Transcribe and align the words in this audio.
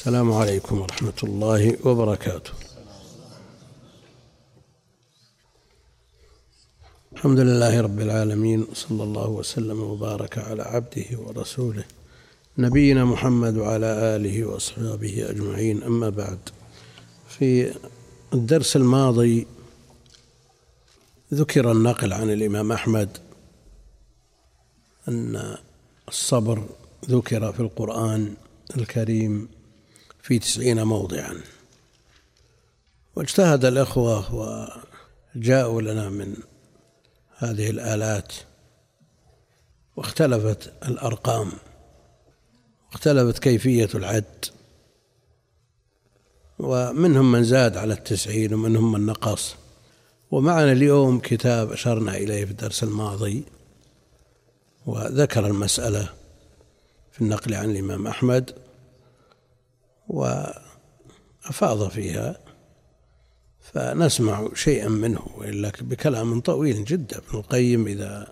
السلام 0.00 0.32
عليكم 0.32 0.80
ورحمة 0.80 1.20
الله 1.22 1.76
وبركاته. 1.86 2.50
الحمد 7.12 7.40
لله 7.40 7.80
رب 7.80 8.00
العالمين 8.00 8.66
صلى 8.74 9.02
الله 9.02 9.28
وسلم 9.28 9.80
وبارك 9.80 10.38
على 10.38 10.62
عبده 10.62 11.18
ورسوله 11.18 11.84
نبينا 12.58 13.04
محمد 13.04 13.56
وعلى 13.56 14.16
آله 14.16 14.44
وأصحابه 14.44 15.30
أجمعين. 15.30 15.82
أما 15.82 16.08
بعد 16.08 16.38
في 17.28 17.74
الدرس 18.34 18.76
الماضي 18.76 19.46
ذكر 21.34 21.72
النقل 21.72 22.12
عن 22.12 22.30
الإمام 22.30 22.72
أحمد 22.72 23.18
أن 25.08 25.56
الصبر 26.08 26.64
ذكر 27.10 27.52
في 27.52 27.60
القرآن 27.60 28.34
الكريم 28.76 29.59
في 30.22 30.38
تسعين 30.38 30.82
موضعا. 30.82 31.40
واجتهد 33.16 33.64
الأخوة 33.64 34.34
وجاءوا 35.36 35.82
لنا 35.82 36.08
من 36.08 36.36
هذه 37.36 37.70
الآلات 37.70 38.32
واختلفت 39.96 40.72
الأرقام 40.88 41.52
واختلفت 42.92 43.38
كيفية 43.38 43.88
العد 43.94 44.44
ومنهم 46.58 47.32
من 47.32 47.44
زاد 47.44 47.76
على 47.76 47.94
التسعين 47.94 48.54
ومنهم 48.54 48.92
من 48.92 49.06
نقص. 49.06 49.54
ومعنا 50.30 50.72
اليوم 50.72 51.20
كتاب 51.20 51.72
أشرنا 51.72 52.16
إليه 52.16 52.44
في 52.44 52.50
الدرس 52.50 52.82
الماضي 52.82 53.44
وذكر 54.86 55.46
المسألة 55.46 56.08
في 57.12 57.20
النقل 57.20 57.54
عن 57.54 57.70
الإمام 57.70 58.06
أحمد. 58.06 58.54
وأفاض 60.10 61.88
فيها 61.88 62.38
فنسمع 63.60 64.48
شيئا 64.54 64.88
منه 64.88 65.20
وإلا 65.36 65.72
بكلام 65.80 66.40
طويل 66.40 66.84
جدا. 66.84 67.18
ابن 67.18 67.38
القيم 67.38 67.86
إذا 67.86 68.28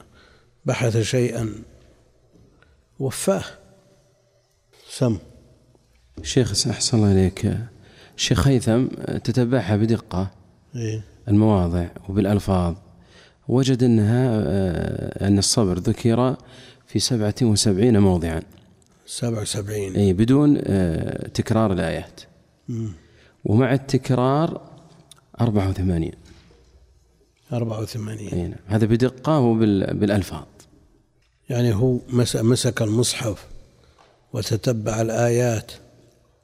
بحث 0.64 0.97
شيئا 0.97 1.53
وفاه. 2.98 3.44
سم. 4.91 5.19
شيخ 6.22 6.66
أحسن 6.69 6.97
الله 6.98 7.12
إليك. 7.12 7.56
شيخ 8.16 8.48
هيثم 8.48 8.86
تتبعها 9.25 9.77
بدقة. 9.77 10.31
إيه؟ 10.77 11.03
المواضع 11.28 11.86
وبالألفاظ. 12.08 12.75
وجد 13.48 13.83
أنها 13.83 14.28
أن 15.27 15.38
الصبر 15.38 15.78
ذكر 15.78 16.36
في 16.86 16.98
سبعة 16.98 17.34
وسبعين 17.42 17.98
موضعا. 17.98 18.42
سبع 19.11 19.41
وسبعين. 19.42 19.97
أي 19.97 20.12
بدون 20.12 20.59
تكرار 21.33 21.73
الآيات. 21.73 22.20
ومع 23.45 23.73
التكرار 23.73 24.70
أربعة 25.41 25.69
وثمانين. 25.69 26.12
أربعة 27.53 27.81
وثمانين. 27.81 28.28
أي 28.28 28.42
نعم. 28.48 28.59
هذا 28.67 28.87
بدقة 28.87 29.39
وبالألفاظ 29.39 30.45
يعني 31.50 31.75
هو 31.75 31.98
مس- 32.09 32.37
مسك 32.37 32.83
المصحف 32.83 33.47
وتتبع 34.33 35.00
الآيات. 35.00 35.72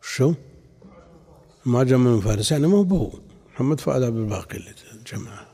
شو؟ 0.03 0.35
معجم 1.67 2.01
من 2.01 2.21
فارس 2.21 2.53
يعني 2.53 2.67
مو 2.67 2.83
بهو. 2.83 3.11
محمد 3.55 3.81
فؤاد 3.81 4.03
عبد 4.03 4.17
الباقي 4.17 4.57
اللي 4.57 4.71
جمعه. 5.13 5.47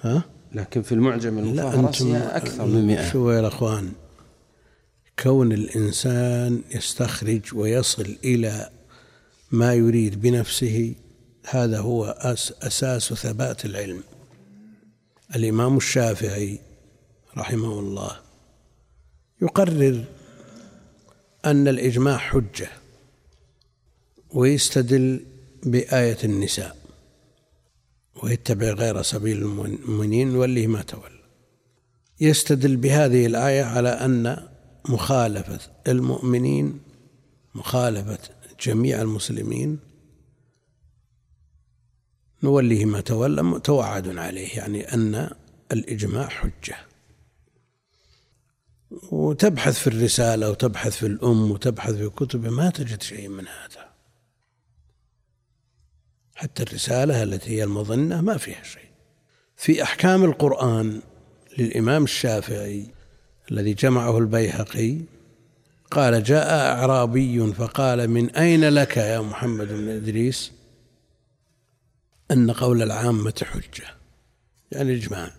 ها؟ 0.00 0.22
لكن 0.52 0.82
في 0.82 0.92
المعجم 0.92 1.38
هي 1.38 2.18
أكثر 2.36 2.66
من 2.66 2.86
مئة 2.86 3.10
شو 3.10 3.30
يا 3.30 3.40
الأخوان 3.40 3.92
كون 5.18 5.52
الإنسان 5.52 6.62
يستخرج 6.74 7.54
ويصل 7.54 8.16
إلى 8.24 8.70
ما 9.50 9.74
يريد 9.74 10.20
بنفسه 10.20 10.94
هذا 11.46 11.80
هو 11.80 12.04
أس 12.04 12.52
أساس 12.62 13.12
ثبات 13.14 13.64
العلم. 13.64 14.02
الإمام 15.36 15.76
الشافعي 15.76 16.58
رحمه 17.38 17.78
الله 17.80 18.16
يقرر 19.42 20.04
أن 21.44 21.68
الإجماع 21.68 22.18
حجة 22.18 22.68
ويستدل 24.30 25.20
بآية 25.62 26.18
النساء 26.24 26.76
ويتبع 28.22 28.70
غير 28.70 29.02
سبيل 29.02 29.38
المؤمنين 29.38 30.32
نوليه 30.32 30.66
ما 30.66 30.82
تولى. 30.82 31.20
يستدل 32.20 32.76
بهذه 32.76 33.26
الآية 33.26 33.62
على 33.64 33.88
أن 33.88 34.48
مخالفة 34.88 35.60
المؤمنين 35.88 36.80
مخالفة 37.54 38.18
جميع 38.60 39.02
المسلمين. 39.02 39.78
نوليه 42.42 42.84
ما 42.84 43.00
تولى 43.00 43.42
متوعد 43.42 44.18
عليه 44.18 44.56
يعني 44.56 44.94
أن 44.94 45.30
الإجماع 45.72 46.28
حجة. 46.28 46.76
وتبحث 49.12 49.78
في 49.78 49.86
الرسالة 49.86 50.50
وتبحث 50.50 50.96
في 50.96 51.06
الأم 51.06 51.50
وتبحث 51.50 51.94
في 51.94 52.08
كتب 52.08 52.46
ما 52.46 52.70
تجد 52.70 53.02
شيء 53.02 53.28
من 53.28 53.48
هذا. 53.48 53.90
حتى 56.34 56.62
الرسالة 56.62 57.22
التي 57.22 57.50
هي 57.50 57.64
المظنة 57.64 58.20
ما 58.20 58.36
فيها 58.36 58.62
شيء. 58.62 58.90
في 59.56 59.82
أحكام 59.82 60.24
القرآن 60.24 61.02
للإمام 61.58 62.04
الشافعي 62.04 62.95
الذي 63.50 63.74
جمعه 63.74 64.18
البيهقي 64.18 65.00
قال 65.90 66.22
جاء 66.22 66.76
أعرابي 66.76 67.52
فقال 67.52 68.10
من 68.10 68.30
أين 68.30 68.68
لك 68.68 68.96
يا 68.96 69.20
محمد 69.20 69.68
بن 69.68 69.88
إدريس؟ 69.88 70.52
أن 72.30 72.50
قول 72.50 72.82
العامة 72.82 73.44
حجة. 73.44 73.94
يعني 74.72 74.94
إجماع؟ 74.94 75.30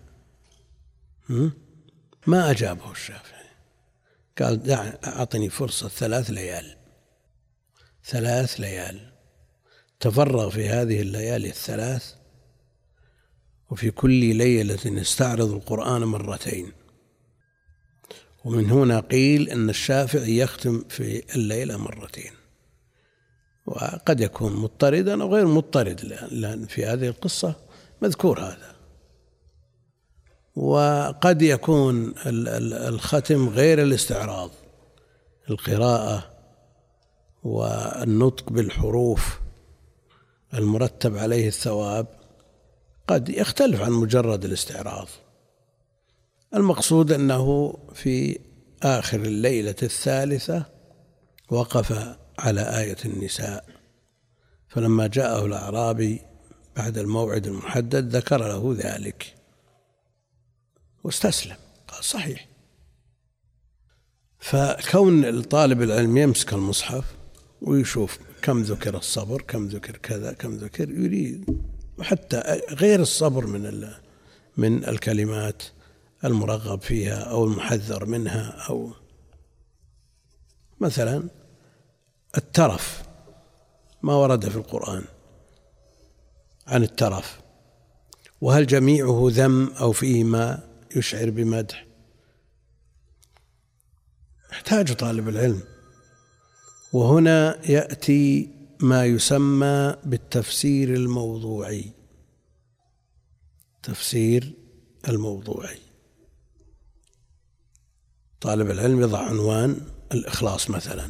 ما 2.26 2.50
أجابه 2.50 2.90
الشافعي. 2.90 3.48
قال 4.38 4.62
دع 4.62 4.92
أعطني 5.06 5.50
فرصة 5.50 5.88
ثلاث 5.88 6.30
ليال. 6.30 6.76
ثلاث 8.04 8.60
ليال. 8.60 9.12
تفرغ 10.00 10.50
في 10.50 10.68
هذه 10.68 11.00
الليالي 11.00 11.48
الثلاث 11.48 12.14
وفي 13.70 13.90
كل 13.90 14.36
ليلة 14.36 14.78
يستعرض 14.84 15.52
القرآن 15.52 16.04
مرتين. 16.04 16.72
ومن 18.44 18.70
هنا 18.70 19.00
قيل 19.00 19.48
أن 19.50 19.70
الشافعي 19.70 20.38
يختم 20.38 20.84
في 20.88 21.34
الليلة 21.34 21.76
مرتين. 21.76 22.32
وقد 23.66 24.20
يكون 24.20 24.52
مضطردا 24.52 25.22
أو 25.22 25.34
غير 25.34 25.46
مضطرد 25.46 26.00
لأن 26.30 26.66
في 26.66 26.86
هذه 26.86 27.08
القصة 27.08 27.54
مذكور 28.02 28.40
هذا. 28.40 28.76
وقد 30.56 31.42
يكون 31.42 32.14
الختم 32.26 33.48
غير 33.48 33.82
الاستعراض 33.82 34.50
القراءة 35.50 36.30
والنطق 37.42 38.50
بالحروف 38.52 39.40
المرتب 40.54 41.16
عليه 41.16 41.48
الثواب 41.48 42.06
قد 43.08 43.28
يختلف 43.28 43.82
عن 43.82 43.92
مجرد 43.92 44.44
الاستعراض. 44.44 45.08
المقصود 46.54 47.12
أنه 47.12 47.74
في 47.94 48.38
آخر 48.82 49.20
الليلة 49.20 49.74
الثالثة 49.82 50.64
وقف 51.50 52.16
على 52.38 52.80
آية 52.80 52.96
النساء. 53.04 53.64
فلما 54.68 55.06
جاءه 55.06 55.46
الأعرابي 55.46 56.20
بعد 56.76 56.98
الموعد 56.98 57.46
المحدد 57.46 58.16
ذكر 58.16 58.38
له 58.38 58.76
ذلك 58.78 59.34
واستسلم. 61.04 61.56
قال 61.88 62.04
صحيح. 62.04 62.48
فكون 64.38 65.24
الطالب 65.24 65.82
العلم 65.82 66.16
يمسك 66.16 66.52
المصحف 66.52 67.04
ويشوف 67.62 68.18
كم 68.42 68.62
ذكر 68.62 68.96
الصبر 68.96 69.42
كم 69.42 69.66
ذكر 69.66 69.96
كذا 69.96 70.32
كم 70.32 70.56
ذكر 70.56 70.90
يريد. 70.90 71.62
وحتى 71.98 72.60
غير 72.70 73.00
الصبر 73.00 73.46
من 73.46 73.88
من 74.56 74.84
الكلمات. 74.84 75.62
المرغب 76.24 76.80
فيها 76.80 77.18
أو 77.18 77.44
المحذر 77.44 78.04
منها 78.04 78.50
أو 78.68 78.92
مثلا 80.80 81.28
الترف 82.36 83.02
ما 84.02 84.14
ورد 84.14 84.48
في 84.48 84.56
القرآن 84.56 85.04
عن 86.66 86.82
الترف. 86.82 87.40
وهل 88.40 88.66
جميعه 88.66 89.28
ذم 89.30 89.66
أو 89.66 89.92
فيه 89.92 90.24
ما 90.24 90.68
يشعر 90.96 91.30
بمدح؟ 91.30 91.86
يحتاج 94.52 94.92
طالب 94.92 95.28
العلم. 95.28 95.62
وهنا 96.92 97.70
يأتي 97.70 98.48
ما 98.80 99.04
يسمى 99.06 99.96
بالتفسير 100.04 100.94
الموضوعي. 100.94 101.92
تفسير 103.82 104.54
الموضوعي. 105.08 105.87
طالب 108.40 108.70
العلم 108.70 109.00
يضع 109.00 109.18
عنوان 109.18 109.80
الإخلاص 110.12 110.70
مثلا 110.70 111.08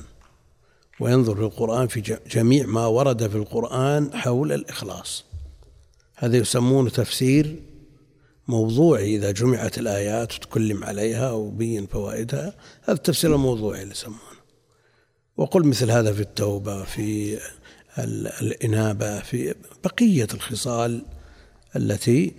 وينظر 1.01 1.35
في 1.35 1.41
القرآن 1.41 1.89
في 1.89 2.19
جميع 2.31 2.67
ما 2.67 2.87
ورد 2.87 3.27
في 3.27 3.37
القرآن 3.37 4.11
حول 4.15 4.53
الإخلاص. 4.53 5.25
هذا 6.17 6.37
يسمونه 6.37 6.91
تفسير 6.91 7.63
موضوعي 8.49 9.17
إذا 9.17 9.31
جمعت 9.31 9.79
الآيات 9.79 10.35
وتكلم 10.35 10.85
عليها 10.85 11.31
وبين 11.31 11.87
فوائدها. 11.87 12.55
هذا 12.83 12.97
التفسير 12.97 13.35
الموضوعي 13.35 13.83
اللي 13.83 13.93
يسمونه. 13.93 14.19
وقل 15.37 15.67
مثل 15.67 15.91
هذا 15.91 16.13
في 16.13 16.21
التوبة 16.21 16.85
في 16.85 17.39
الإنابة 18.43 19.21
في 19.21 19.55
بقية 19.85 20.29
الخصال 20.35 21.03
التي 21.77 22.35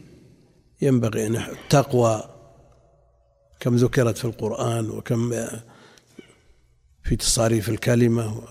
ينبغي 0.81 1.27
أن 1.27 1.35
التقوى 1.35 2.38
كم 3.59 3.75
ذكرت 3.75 4.17
في 4.17 4.25
القرآن 4.25 4.89
وكم 4.89 5.47
في 7.03 7.15
تصاريف 7.15 7.69
الكلمة 7.69 8.41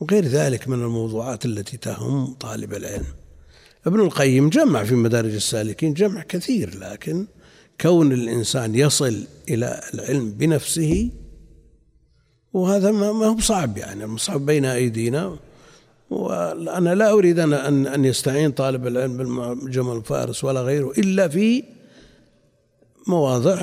وغير 0.00 0.24
ذلك 0.24 0.68
من 0.68 0.82
الموضوعات 0.82 1.44
التي 1.44 1.76
تهم 1.76 2.34
طالب 2.34 2.74
العلم. 2.74 3.06
ابن 3.86 4.00
القيم 4.00 4.48
جمع 4.48 4.84
في 4.84 4.94
مدارج 4.94 5.34
السالكين 5.34 5.94
جمع 5.94 6.22
كثير 6.22 6.78
لكن 6.78 7.26
كون 7.80 8.12
الإنسان 8.12 8.74
يصل 8.74 9.26
إلى 9.48 9.80
العلم 9.94 10.32
بنفسه 10.32 11.10
وهذا 12.52 12.90
ما 12.90 13.26
هو 13.26 13.38
صعب 13.38 13.78
يعني 13.78 14.04
المصعب 14.04 14.46
بين 14.46 14.64
أيدينا. 14.64 15.38
وأنا 16.10 16.94
لا 16.94 17.12
أريد 17.12 17.38
أن 17.38 17.86
أن 17.86 18.04
يستعين 18.04 18.50
طالب 18.50 18.86
العلم 18.86 19.16
بالجمل 19.16 19.96
الفارس 19.96 20.44
ولا 20.44 20.62
غيره 20.62 20.92
إلا 20.98 21.28
في 21.28 21.64
مواضع 23.06 23.56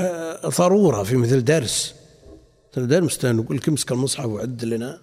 ضرورة 0.45 1.03
في 1.03 1.15
مثل 1.15 1.43
درس. 1.43 1.95
مثل 2.71 2.87
درس 2.87 3.25
نقول 3.25 3.57
لك 3.57 3.69
امسك 3.69 3.91
المصحف 3.91 4.25
وعد 4.25 4.65
لنا. 4.65 4.99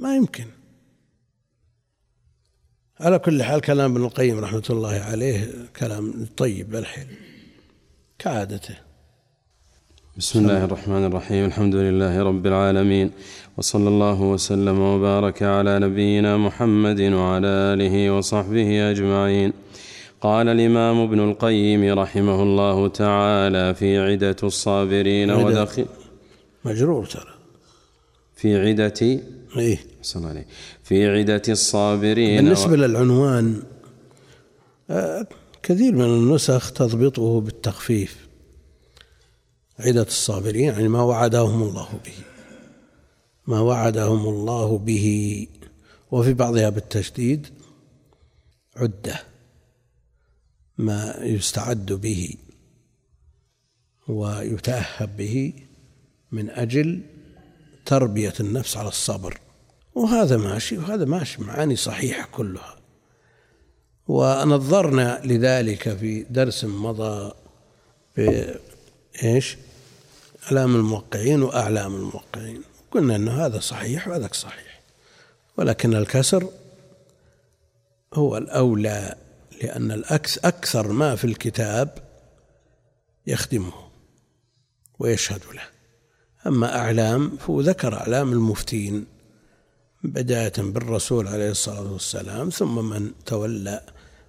ما 0.00 0.16
يمكن. 0.16 0.46
على 3.00 3.18
كل 3.18 3.42
حال 3.42 3.60
كلام 3.60 3.92
ابن 3.92 4.04
القيم 4.04 4.38
رحمة 4.38 4.62
الله 4.70 4.88
عليه 4.88 5.50
كلام 5.76 6.26
طيب 6.36 6.74
الحين 6.74 7.06
كعادته. 8.18 8.74
بسم 10.16 10.38
الله 10.38 10.64
الرحمن 10.64 11.04
الرحيم. 11.04 11.44
الحمد 11.44 11.74
لله 11.74 12.22
رب 12.22 12.46
العالمين. 12.46 13.10
وصلى 13.58 13.88
الله 13.88 14.20
وسلم 14.22 14.78
وبارك 14.80 15.42
على 15.42 15.78
نبينا 15.78 16.36
محمد 16.36 17.00
وعلى 17.00 17.46
آله 17.46 18.10
وصحبه 18.10 18.90
أجمعين. 18.90 19.52
قال 20.26 20.48
الإمام 20.48 21.00
ابن 21.00 21.20
القيم 21.20 21.98
رحمه 21.98 22.42
الله 22.42 22.88
تعالى 22.88 23.74
في 23.74 23.98
عدة 23.98 24.36
الصابرين 24.42 25.30
ودخل 25.30 25.86
مجرور 26.64 27.06
ترى. 27.06 27.34
في 28.36 28.68
عدة 28.68 29.20
إيه. 29.56 29.78
صلى 30.02 30.26
عليه. 30.26 30.46
في 30.82 31.06
عدة 31.06 31.42
الصابرين 31.48 32.44
بالنسبة 32.44 32.72
و... 32.72 32.74
للعنوان 32.74 33.62
آه 34.90 35.26
كثير 35.62 35.92
من 35.92 36.04
النسخ 36.04 36.72
تضبطه 36.72 37.40
بالتخفيف. 37.40 38.26
عدة 39.78 40.02
الصابرين 40.02 40.64
يعني 40.64 40.88
ما 40.88 41.02
وعدهم 41.02 41.62
الله 41.62 41.88
به. 42.04 42.18
ما 43.46 43.60
وعدهم 43.60 44.28
الله 44.28 44.78
به. 44.78 45.46
وفي 46.10 46.34
بعضها 46.34 46.68
بالتشديد 46.68 47.46
عدة. 48.76 49.35
ما 50.78 51.16
يستعد 51.20 51.92
به 51.92 52.34
ويتأهب 54.08 55.16
به 55.16 55.52
من 56.32 56.50
أجل 56.50 57.02
تربية 57.86 58.34
النفس 58.40 58.76
على 58.76 58.88
الصبر. 58.88 59.40
وهذا 59.94 60.36
ماشي 60.36 60.78
وهذا 60.78 61.04
ماشي 61.04 61.42
معاني 61.42 61.76
صحيحة 61.76 62.28
كلها. 62.32 62.76
ونظرنا 64.08 65.20
لذلك 65.24 65.96
في 65.96 66.22
درس 66.22 66.64
مضى 66.64 67.32
بإيش 68.16 69.56
أعلام 70.46 70.76
الموقعين 70.76 71.42
وأعلام 71.42 71.94
الموقعين. 71.94 72.62
قلنا 72.90 73.16
أن 73.16 73.28
هذا 73.28 73.60
صحيح 73.60 74.08
وهذاك 74.08 74.34
صحيح. 74.34 74.80
ولكن 75.56 75.94
الكسر 75.94 76.50
هو 78.14 78.36
الأولى 78.36 79.16
لأن 79.62 79.92
الأكثر 79.92 80.48
أكثر 80.48 80.92
ما 80.92 81.16
في 81.16 81.24
الكتاب 81.24 81.98
يخدمه 83.26 83.72
ويشهد 84.98 85.40
له. 85.54 85.62
أما 86.46 86.76
أعلام 86.78 87.36
فهو 87.36 87.60
ذكر 87.60 87.94
أعلام 87.94 88.32
المفتين 88.32 89.06
بداية 90.04 90.52
بالرسول 90.58 91.28
عليه 91.28 91.50
الصلاة 91.50 91.92
والسلام 91.92 92.50
ثم 92.50 92.88
من 92.88 93.10
تولى 93.26 93.80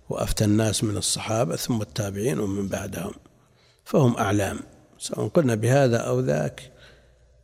وأفتى 0.09 0.43
الناس 0.43 0.83
من 0.83 0.97
الصحابة 0.97 1.55
ثم 1.55 1.81
التابعين 1.81 2.39
ومن 2.39 2.67
بعدهم 2.67 3.13
فهم 3.85 4.17
أعلام. 4.17 4.59
سواء 4.99 5.27
قلنا 5.27 5.55
بهذا 5.55 5.97
أو 5.97 6.19
ذاك 6.19 6.71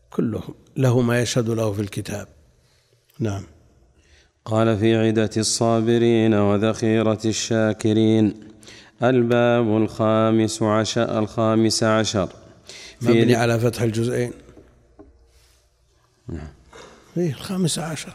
كلهم 0.10 0.56
له 0.78 1.02
ما 1.02 1.22
يشهد 1.22 1.50
له 1.50 1.74
في 1.74 1.82
الكتاب. 1.82 2.28
نعم. 3.20 3.44
قال 4.46 4.78
في 4.78 4.96
عدة 4.96 5.30
الصابرين 5.38 6.34
وذخيرة 6.34 7.20
الشاكرين 7.26 8.34
الباب 9.04 9.78
الخامس 9.78 10.64
عشر 10.64 11.20
الخامس 11.20 11.84
عشر. 11.84 12.30
مبني 13.02 13.36
على 13.36 13.60
فتح 13.60 13.82
الجزئين. 13.82 14.32
نعم. 16.30 16.48
إيه 17.18 17.30
الخامس 17.30 17.80
عشر. 17.80 18.14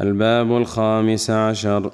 الباب 0.00 0.56
الخامس 0.56 1.30
عشر. 1.30 1.90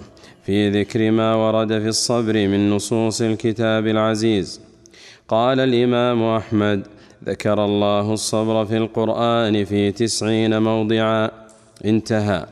في 0.47 0.71
ذكر 0.71 1.11
ما 1.11 1.35
ورد 1.35 1.69
في 1.69 1.89
الصبر 1.89 2.33
من 2.33 2.71
نصوص 2.71 3.21
الكتاب 3.21 3.87
العزيز. 3.87 4.61
قال 5.29 5.61
الإمام 5.61 6.23
أحمد 6.23 6.87
ذكر 7.25 7.65
الله 7.65 8.13
الصبر 8.13 8.67
في 8.67 8.77
القرآن 8.77 9.65
في 9.65 9.93
تسعين 9.93 10.63
موضعا. 10.63 11.48
انتهى. 11.85 12.47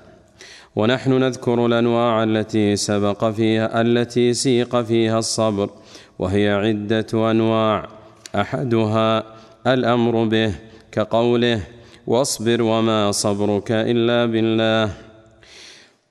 ونحن 0.76 1.12
نذكر 1.12 1.66
الأنواع 1.66 2.22
التي 2.22 2.76
سبق 2.76 3.30
فيها 3.30 3.80
التي 3.80 4.34
سيق 4.34 4.82
فيها 4.82 5.18
الصبر 5.18 5.70
وهي 6.18 6.52
عدة 6.52 7.30
أنواع. 7.30 7.88
أحدها 8.34 9.24
الأمر 9.66 10.24
به 10.24 10.54
كقوله 10.92 11.60
واصبر 12.06 12.62
وما 12.62 13.12
صبرك 13.12 13.72
إلا 13.72 14.26
بالله. 14.26 14.92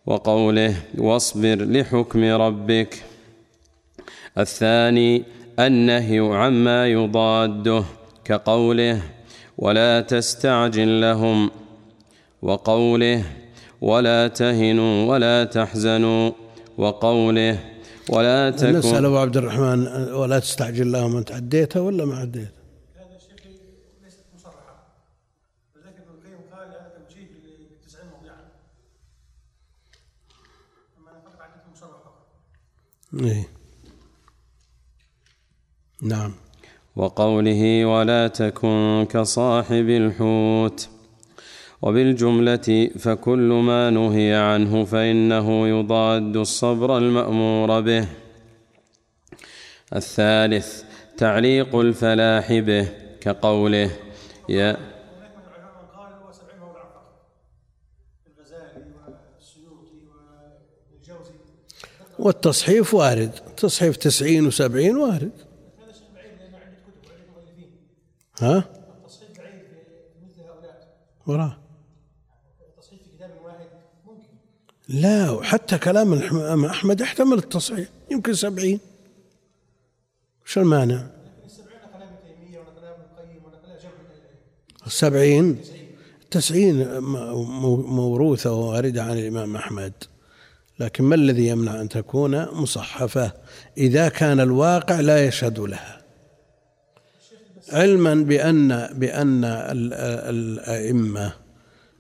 وقوله 0.06 0.76
واصبر 0.98 1.56
لحكم 1.56 2.24
ربك. 2.24 3.04
الثاني 4.38 5.24
النهي 5.60 6.20
عما 6.20 6.88
يضاده. 6.88 7.84
كقوله 8.26 9.02
ولا 9.58 10.02
تستعجل 10.02 11.02
لهم. 11.02 11.52
وقوله 12.46 13.24
ولا 13.82 14.28
تهنوا 14.28 15.06
ولا 15.10 15.44
تحزنوا 15.44 16.32
وقوله 16.78 17.60
ولا 18.10 18.50
تكن 18.50 18.72
نسأل 18.74 19.06
أبو 19.06 19.18
عبد 19.18 19.38
الرحمن 19.38 19.88
ولا 20.14 20.40
تستعجل 20.40 20.92
لهم 20.92 21.18
أنت 21.18 21.32
عديتها 21.32 21.80
ولا 21.80 22.06
ما 22.06 22.16
عديتها 22.18 22.52
إيه. 33.24 33.48
نعم. 36.02 36.34
وقوله 36.96 37.86
ولا 37.86 38.28
تكن 38.28 39.08
كصاحب 39.10 39.90
الحوت. 39.90 40.95
وبالجملة 41.82 42.90
فكل 43.00 43.50
ما 43.70 43.90
نهي 43.90 44.34
عنه 44.34 44.86
فإنه 44.86 45.68
يضاد 45.68 46.38
الصبر 46.38 46.98
المأمور 46.98 47.82
به. 47.82 48.08
الثالث 49.96 50.84
تعليق 51.18 51.76
الفلاح 51.76 52.54
به 52.54 52.90
كقوله 53.22 53.92
يا 54.50 54.96
والتصحيف 62.20 62.94
وارد. 62.94 63.32
تصحيف 63.58 63.98
تسعين 63.98 64.48
وسبعين 64.48 64.98
وارد. 64.98 65.32
ها؟ 68.40 68.58
التصحيف 68.58 69.38
بعيد 69.38 69.64
مثل 70.24 70.42
هؤلاء. 70.42 70.98
وراه 71.28 71.58
التصحيف 72.70 73.02
في 73.04 73.10
كتاب 73.18 73.32
واحد 73.46 73.68
ممكن 74.06 74.28
لا 74.88 75.44
حتى 75.44 75.78
كلام 75.78 76.14
أحمد 76.66 77.02
يحتمل 77.02 77.38
التصحيح 77.38 77.88
يمكن 78.12 78.34
سبعين. 78.34 78.80
شو 80.46 80.62
المانع؟ 80.62 81.08
السبعين 84.86 85.58
التسعين 86.24 87.00
موروثة 87.88 88.54
وواردة 88.54 89.04
عن 89.04 89.18
الإمام 89.18 89.56
أحمد. 89.56 89.94
لكن 90.80 91.04
ما 91.04 91.16
الذي 91.16 91.48
يمنع 91.48 91.82
أن 91.82 91.90
تكون 91.90 92.46
مصحفة؟ 92.46 93.32
إذا 93.78 94.10
كان 94.10 94.40
الواقع 94.40 95.00
لا 95.00 95.26
يشهد 95.26 95.60
لها. 95.60 96.02
علما 97.72 98.14
بأن 98.14 98.90
بأن 98.94 99.46
الأئمة 100.30 101.34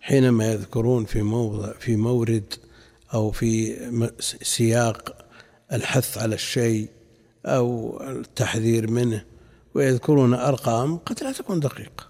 حينما 0.01 0.51
يذكرون 0.51 1.05
في 1.05 1.21
موضع 1.21 1.71
في 1.79 1.95
مورد 1.95 2.53
أو 3.15 3.31
في 3.31 3.75
سياق 4.41 5.15
الحث 5.73 6.17
على 6.17 6.35
الشيء 6.35 6.89
أو 7.45 7.99
التحذير 8.01 8.91
منه 8.91 9.23
ويذكرون 9.75 10.33
أرقام 10.33 10.97
قد 10.97 11.23
لا 11.23 11.31
تكون 11.31 11.59
دقيقة. 11.59 12.05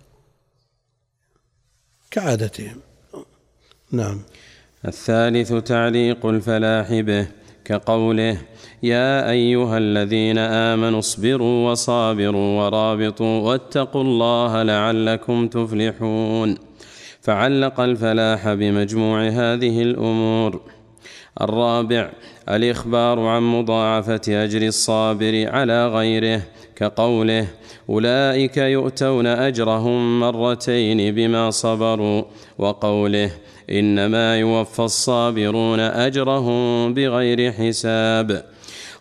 كعادتهم. 2.12 2.78
نعم. 3.92 4.22
الثالث 4.88 5.54
تعليق 5.54 6.26
الفلاح 6.26 6.94
به 6.94 7.28
كقوله 7.66 8.42
يا 8.84 9.30
أيها 9.30 9.78
الذين 9.78 10.38
آمنوا 10.38 11.00
اصبروا 11.00 11.72
وصابروا 11.72 12.64
ورابطوا 12.64 13.42
واتقوا 13.42 14.04
الله 14.04 14.64
لعلكم 14.64 15.48
تفلحون. 15.48 16.58
فعلق 17.22 17.80
الفلاح 17.80 18.54
بمجموع 18.54 19.28
هذه 19.28 19.82
الأمور. 19.82 20.62
الرابع 21.42 22.10
الإخبار 22.50 23.20
عن 23.20 23.44
مضاعفة 23.44 24.22
أجر 24.28 24.62
الصابر 24.62 25.50
على 25.50 25.88
غيره 25.88 26.42
كقوله 26.76 27.48
أولئك 27.90 28.58
يؤتون 28.58 29.28
أجرهم 29.28 30.20
مرتين 30.20 31.16
بما 31.16 31.52
صبروا 31.52 32.24
وقوله 32.58 33.32
إنما 33.70 34.40
يوفى 34.40 34.80
الصابرون 34.80 35.80
أجرهم 35.80 36.94
بغير 36.94 37.52
حساب. 37.52 38.46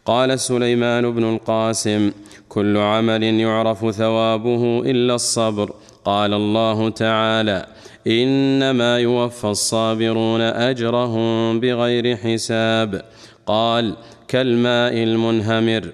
قال 0.06 0.40
سليمان 0.40 1.10
بن 1.10 1.34
القاسم 1.34 2.12
كل 2.48 2.76
عمل 2.76 3.22
يعرف 3.22 3.90
ثوابه 3.90 4.82
إلا 4.86 5.14
الصبر. 5.14 5.72
قال 6.04 6.34
الله 6.34 6.88
تعالى 6.90 7.66
إنما 8.06 8.98
يوفى 8.98 9.44
الصابرون 9.44 10.40
أجرهم 10.40 11.60
بغير 11.60 12.16
حساب. 12.16 13.04
قال 13.46 13.96
كالماء 14.28 14.92
المنهمر. 15.02 15.92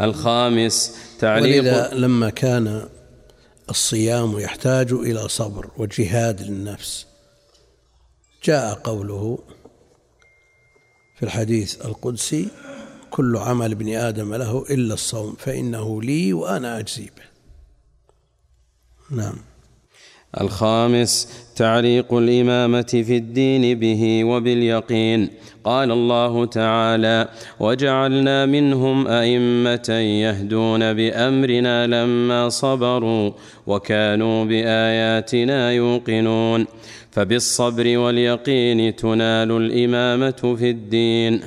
الخامس 0.00 0.96
تعليق 1.18 1.94
لما 1.94 2.30
كان 2.30 2.88
الصيام 3.70 4.38
يحتاج 4.38 4.92
إلى 4.92 5.28
صبر 5.28 5.70
وجهاد 5.76 6.42
للنفس. 6.42 7.06
جاء 8.44 8.74
قوله 8.74 9.38
في 11.16 11.22
الحديث 11.22 11.86
القدسي 11.86 12.48
كل 13.10 13.36
عمل 13.36 13.70
ابن 13.70 13.94
آدم 13.94 14.34
له 14.34 14.64
إلا 14.70 14.94
الصوم 14.94 15.36
فإنه 15.38 16.02
لي 16.02 16.32
وأنا 16.32 16.78
أجزي 16.78 17.04
به. 17.04 17.28
نعم. 19.16 19.47
الخامس 20.40 21.28
تعليق 21.56 22.14
الإمامة 22.14 23.02
في 23.06 23.16
الدين 23.16 23.78
به 23.78 24.24
وباليقين. 24.24 25.28
قال 25.64 25.92
الله 25.92 26.44
تعالى 26.44 27.28
وجعلنا 27.60 28.46
منهم 28.46 29.06
أئمة 29.06 29.88
يهدون 30.22 30.92
بأمرنا 30.94 31.86
لما 31.86 32.48
صبروا 32.48 33.30
وكانوا 33.66 34.44
بآياتنا 34.44 35.72
يوقنون. 35.72 36.66
فبالصبر 37.10 37.98
واليقين 37.98 38.96
تنال 38.96 39.50
الإمامة 39.50 40.56
في 40.58 40.70
الدين. 40.70 41.40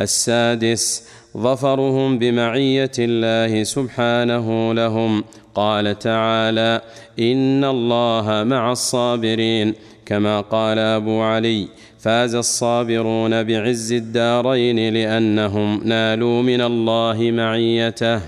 السادس 0.00 1.08
ظفرهم 1.36 2.18
بمعية 2.18 2.90
الله 2.98 3.64
سبحانه 3.64 4.74
لهم 4.74 5.24
قال 5.54 5.98
تعالى 5.98 6.80
إن 7.18 7.64
الله 7.64 8.44
مع 8.44 8.72
الصابرين. 8.72 9.74
كما 10.06 10.40
قال 10.40 10.78
أبو 10.78 11.20
علي 11.20 11.68
فاز 11.98 12.34
الصابرون 12.34 13.42
بعز 13.42 13.92
الدارين 13.92 14.94
لأنهم 14.94 15.80
نالوا 15.84 16.42
من 16.42 16.60
الله 16.60 17.30
معيته. 17.30 18.20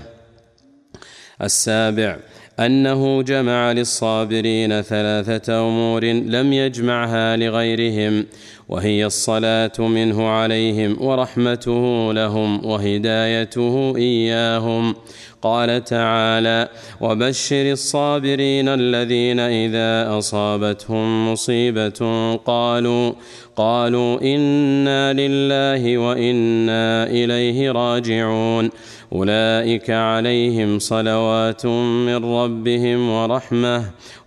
السابع 1.41 2.17
أنه 2.59 3.21
جمع 3.21 3.71
للصابرين 3.71 4.81
ثلاثة 4.81 5.67
أمور 5.67 6.05
لم 6.05 6.53
يجمعها 6.53 7.37
لغيرهم 7.37 8.25
وهي 8.69 9.05
الصلاة 9.05 9.71
منه 9.79 10.27
عليهم 10.27 11.01
ورحمته 11.01 12.13
لهم 12.13 12.65
وهدايته 12.65 13.93
إياهم. 13.97 14.95
قال 15.41 15.83
تعالى 15.83 16.69
وبشر 17.01 17.71
الصابرين 17.71 18.67
الذين 18.69 19.39
إذا 19.39 20.17
أصابتهم 20.17 21.31
مصيبة 21.31 22.35
قالوا 22.35 23.13
قالوا 23.55 24.21
إنا 24.21 25.13
لله 25.13 25.97
وإنا 25.97 27.07
إليه 27.07 27.71
راجعون. 27.71 28.69
أولئك 29.15 29.89
عليهم 29.89 30.79
صلوات 30.79 31.65
من 32.07 32.19
ربهم 32.25 33.09
ورحمة 33.09 33.77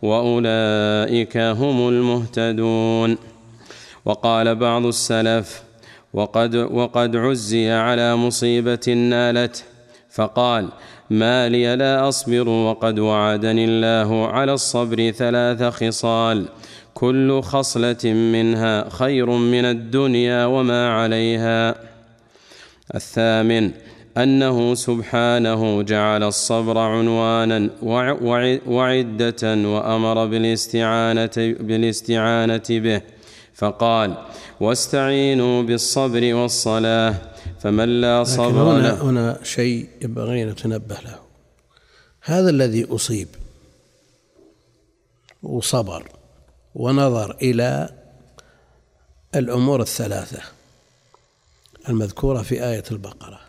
وأولئك 0.02 1.36
هم 1.36 1.88
المهتدون. 1.88 3.18
وقال 4.04 4.54
بعض 4.54 4.86
السلف 4.86 5.62
وقد 6.14 6.54
وقد 6.56 7.16
عزي 7.16 7.70
على 7.70 8.16
مصيبة 8.16 8.86
نالته 9.12 9.62
فقال 10.10 10.68
ما 11.10 11.48
لي 11.48 11.76
لا 11.76 12.08
أصبر 12.08 12.48
وقد 12.48 12.98
وعدني 12.98 13.64
الله 13.64 14.26
على 14.26 14.52
الصبر 14.52 15.10
ثلاث 15.10 15.62
خصال. 15.62 16.48
كل 16.94 17.42
خصلة 17.42 18.04
منها 18.04 18.88
خير 18.90 19.30
من 19.30 19.64
الدنيا 19.64 20.46
وما 20.46 20.82
عليها 20.92 21.74
الثامن 22.94 23.70
أنه 24.22 24.74
سبحانه 24.74 25.82
جعل 25.82 26.22
الصبر 26.22 26.78
عنوانا 26.78 27.70
وعدة 28.66 29.42
وأمر 29.44 30.26
بالاستعانة 30.26 31.36
بالاستعانة 31.36 32.68
به. 32.70 33.02
فقال 33.54 34.10
واستعينوا 34.60 35.62
بالصبر 35.62 36.34
والصلاة 36.34 37.14
فمن 37.60 38.00
لا 38.00 38.24
صبر 38.24 38.62
هنا, 38.62 38.82
له. 38.82 39.02
هنا 39.02 39.38
شيء 39.42 39.88
ينبغي 40.02 40.42
أن 40.42 40.48
نتنبه 40.48 40.98
له. 41.04 41.18
هذا 42.20 42.50
الذي 42.50 42.84
أصيب 42.84 43.28
وصبر 45.42 46.08
ونظر 46.74 47.36
إلى 47.42 47.88
الأمور 49.34 49.80
الثلاثة 49.80 50.42
المذكورة 51.88 52.42
في 52.42 52.64
آية 52.64 52.84
البقرة. 52.90 53.47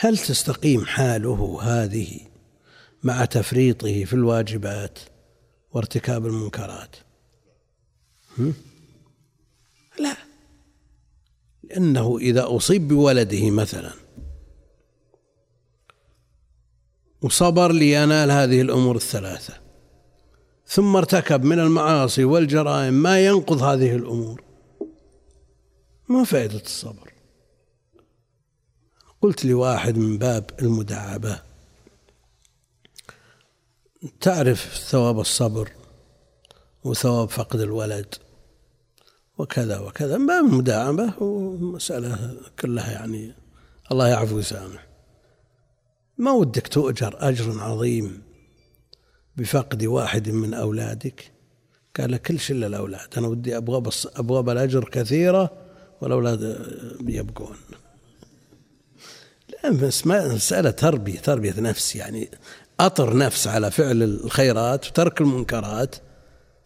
هل 0.00 0.18
تستقيم 0.18 0.84
حاله 0.84 1.58
هذه 1.62 2.20
مع 3.02 3.24
تفريطه 3.24 4.04
في 4.04 4.12
الواجبات 4.12 4.98
وارتكاب 5.70 6.26
المنكرات؟ 6.26 6.96
لا. 9.98 10.16
لأنه 11.62 12.18
إذا 12.18 12.56
أصيب 12.56 12.88
بولده 12.88 13.50
مثلا 13.50 13.92
وصبر 17.22 17.72
لينال 17.72 18.30
هذه 18.30 18.60
الأمور 18.60 18.96
الثلاثة 18.96 19.54
ثم 20.66 20.96
ارتكب 20.96 21.44
من 21.44 21.58
المعاصي 21.58 22.24
والجرائم 22.24 22.94
ما 22.94 23.26
ينقض 23.26 23.62
هذه 23.62 23.96
الأمور 23.96 24.42
ما 26.08 26.24
فائدة 26.24 26.60
الصبر؟ 26.60 27.17
قلت 29.22 29.44
لواحد 29.44 29.98
من 29.98 30.18
باب 30.18 30.50
المداعبة 30.62 31.40
تعرف 34.20 34.78
ثواب 34.78 35.20
الصبر 35.20 35.70
وثواب 36.84 37.28
فقد 37.28 37.60
الولد 37.60 38.14
وكذا 39.38 39.78
وكذا 39.78 40.16
باب 40.16 40.44
المداعبة 40.44 41.22
ومسألة 41.22 42.36
كلها 42.60 42.92
يعني 42.92 43.32
الله 43.92 44.08
يعفو 44.08 44.36
ويسامح. 44.36 44.86
ما 46.18 46.32
ودك 46.32 46.68
تؤجر 46.68 47.16
أجر 47.18 47.60
عظيم 47.60 48.22
بفقد 49.36 49.84
واحد 49.84 50.28
من 50.30 50.54
أولادك؟ 50.54 51.32
قال 51.96 52.16
كل 52.16 52.38
شيء 52.38 52.56
الأولاد 52.56 53.08
أنا 53.16 53.28
ودي 53.28 53.56
أبغى 53.56 53.80
بس 53.80 54.08
أبغى 54.16 54.42
بالأجر 54.42 54.88
كثيرة 54.88 55.52
والأولاد 56.00 56.42
ما 57.00 57.54
مسألة 59.70 60.70
تربية 60.70 61.20
تربية 61.20 61.54
نفس 61.58 61.96
يعني 61.96 62.28
أطر 62.80 63.16
نفس 63.16 63.48
على 63.48 63.70
فعل 63.70 64.02
الخيرات 64.02 64.86
وترك 64.86 65.20
المنكرات 65.20 65.96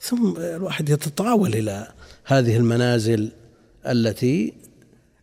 ثم 0.01 0.37
الواحد 0.37 0.89
يتطاول 0.89 1.55
إلى 1.55 1.93
هذه 2.25 2.57
المنازل 2.57 3.33
التي 3.87 4.53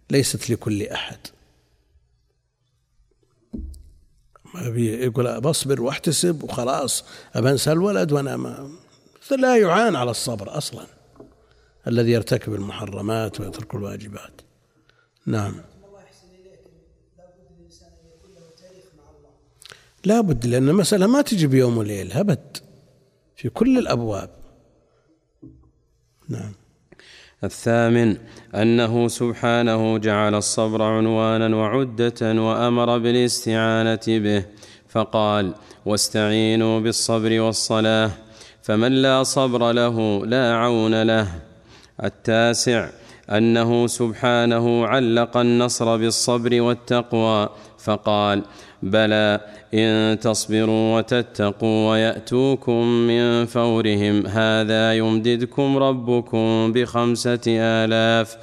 ليست 0.09 0.50
لكل 0.50 0.83
أحد. 0.83 1.17
يقول 4.75 5.41
بصبر 5.41 5.81
واحتسب 5.81 6.43
وخلاص 6.43 7.05
أبنسى 7.36 7.71
الولد 7.71 8.12
وأنا 8.12 8.38
ما 8.38 8.69
لا 9.38 9.57
يعان 9.57 9.95
على 9.95 10.12
الصبر 10.12 10.57
أصلا 10.57 10.86
الذي 11.88 12.12
يرتكب 12.12 12.53
المحرمات 12.53 13.39
ويترك 13.39 13.75
الواجبات. 13.75 14.41
نعم. 15.25 15.55
لا 20.06 20.22
بد 20.22 20.46
لأن 20.46 20.70
المسألة 20.70 21.08
ما 21.08 21.22
تجي 21.22 21.48
بيوم 21.48 21.77
وليلة 21.77 22.20
أبد 22.20 22.58
في 23.36 23.50
كل 23.50 23.77
الأبواب. 23.77 24.29
نعم. 26.29 26.51
الثامن 27.44 28.18
أنه 28.56 29.08
سبحانه 29.08 29.98
جعل 29.98 30.36
الصبر 30.36 30.82
عنوانا 30.82 31.56
وعدة 31.56 32.22
وأمر 32.22 32.98
بالاستعانة 32.98 34.00
به 34.08 34.46
فقال 34.89 35.53
واستعينوا 35.86 36.79
بالصبر 36.79 37.39
والصلاة 37.39 38.12
فمن 38.62 38.91
لا 38.91 39.24
صبر 39.24 39.72
له 39.72 40.25
لا 40.25 40.56
عون 40.56 41.03
له. 41.03 41.27
التاسع 42.03 42.89
أنه 43.29 43.88
سبحانه 43.88 44.88
علق 44.88 45.38
النصر 45.38 45.98
بالصبر 45.98 46.62
والتقوى 46.62 47.50
فقال 47.77 48.44
بلى 48.83 49.39
إن 49.74 50.19
تصبروا 50.19 50.98
وتتقوا 50.98 51.91
ويأتوكم 51.91 52.86
من 52.86 53.45
فورهم. 53.45 54.25
هذا 54.27 54.93
يمددكم 54.93 55.77
ربكم 55.77 56.71
بخمسة 56.74 57.41
آلاف 57.48 58.38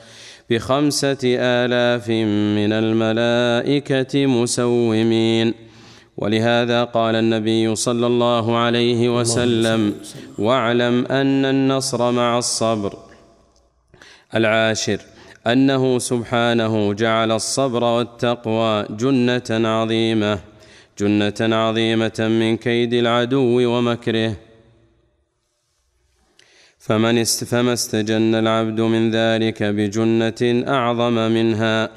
بخمسة 0.50 1.18
آلاف 1.24 2.08
من 2.58 2.72
الملائكة 2.72 4.26
مسومين. 4.26 5.54
ولهذا 6.16 6.84
قال 6.84 7.14
النبي 7.14 7.76
صلى 7.76 8.06
الله 8.06 8.56
عليه 8.56 9.18
وسلم 9.18 9.94
واعلم 10.38 11.06
أن 11.06 11.44
النصر 11.44 12.10
مع 12.10 12.38
الصبر 12.38 12.92
العاشر. 14.34 15.00
أنه 15.46 15.98
سبحانه 15.98 16.92
جعل 16.92 17.32
الصبر 17.32 17.84
والتقوى 17.84 18.86
جنة 18.90 19.68
عظيمة 19.68 20.38
جنة 20.98 21.56
عظيمة 21.56 22.18
من 22.18 22.56
كيد 22.56 22.94
العدو 22.94 23.76
ومكره. 23.76 24.36
فمن 26.78 27.24
فما 27.24 27.72
استجن 27.72 28.34
العبد 28.34 28.80
من 28.80 29.10
ذلك 29.10 29.62
بجنة 29.62 30.64
أعظم 30.68 31.14
منها؟ 31.14 31.90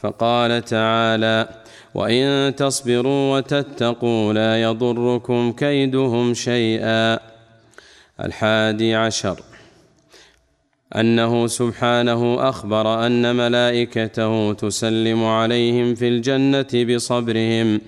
فقال 0.00 0.64
تعالى 0.64 1.48
وإن 1.94 2.54
تصبروا 2.56 3.36
وتتقوا 3.36 4.32
لا 4.32 4.62
يضركم 4.62 5.52
كيدهم 5.52 6.34
شيئا. 6.34 7.18
الحادي 8.20 8.94
عشر. 8.94 9.47
أنه 10.96 11.46
سبحانه 11.46 12.48
أخبر 12.48 13.06
أن 13.06 13.36
ملائكته 13.36 14.52
تسلم 14.52 15.24
عليهم 15.24 15.94
في 15.94 16.08
الجنة 16.08 16.94
بصبرهم 16.94 17.80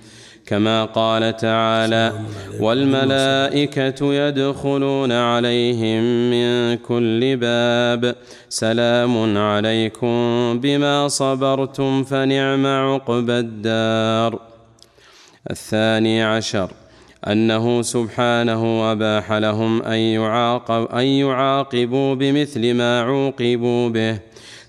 كما 0.47 0.85
قال 0.85 1.37
تعالى 1.37 2.13
والملائكة 2.61 4.15
يدخلون 4.15 5.13
عليهم 5.13 6.31
من 6.31 6.77
كل 6.77 7.37
باب 7.37 8.17
سلام 8.49 9.39
عليكم 9.39 10.61
بما 10.61 11.09
صبرتم 11.09 12.05
فنعم 12.05 12.67
عقبى 12.67 13.39
الدار. 13.39 14.41
الثاني 15.51 16.23
عشر 16.23 16.71
أنه 17.29 17.83
سبحانه 17.83 18.93
أباح 18.93 19.33
لهم 19.33 19.83
أن, 19.83 19.99
يعاقب 19.99 20.87
أن 20.87 21.05
يعاقبوا 21.05 22.15
بمثل 22.15 22.75
ما 22.75 23.01
عوقبوا 23.03 23.89
به 23.89 24.19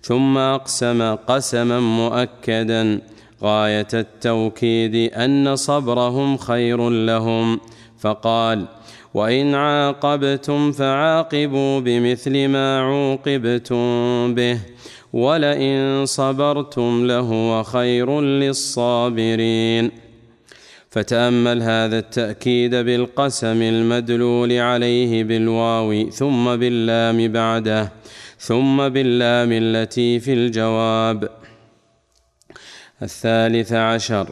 ثم 0.02 0.38
أقسم 0.38 1.16
قسما 1.16 1.80
مؤكدا. 1.80 3.02
غاية 3.44 3.88
التوكيد 3.94 5.14
أن 5.14 5.56
صبرهم 5.56 6.38
خير 6.38 6.90
لهم. 6.90 7.60
فقال 8.00 8.66
وإن 9.14 9.56
عاقبتم 9.56 10.72
فعاقبوا 10.72 11.80
بمثل 11.80 12.48
ما 12.48 12.82
عوقبتم 12.82 14.34
به 14.36 14.60
ولئن 15.14 16.06
صبرتم 16.06 17.06
لهو 17.06 17.64
خير 17.64 18.22
للصابرين. 18.22 20.01
فتأمل 20.92 21.64
هذا 21.64 22.00
التأكيد 22.00 22.76
بالقسم 22.76 23.62
المدلول 23.62 24.52
عليه 24.52 25.24
بالواو 25.24 26.10
ثم 26.10 26.56
باللام 26.56 27.28
بعده 27.28 27.92
ثم 28.40 28.90
باللام 28.90 29.50
التي 29.52 30.20
في 30.20 30.34
الجواب. 30.34 31.30
الثالث 33.02 33.74
عشر 33.74 34.30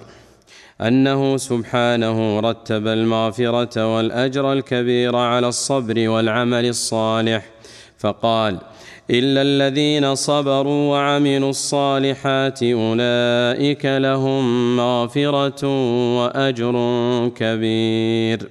أنه 0.82 1.38
سبحانه 1.38 2.40
رتب 2.40 2.88
المغفرة 2.88 3.96
والأجر 3.96 4.54
الكبير 4.54 5.16
على 5.16 5.48
الصبر 5.48 6.10
والعمل 6.10 6.66
الصالح 6.66 7.46
فقال 7.98 8.60
إلا 9.12 9.42
الذين 9.42 10.16
صبروا 10.16 10.92
وعملوا 10.92 11.50
الصالحات 11.50 12.64
أولئك 12.64 13.86
لهم 13.86 14.78
مغفرة 14.78 15.68
وأجر 16.18 16.76
كبير. 17.36 18.50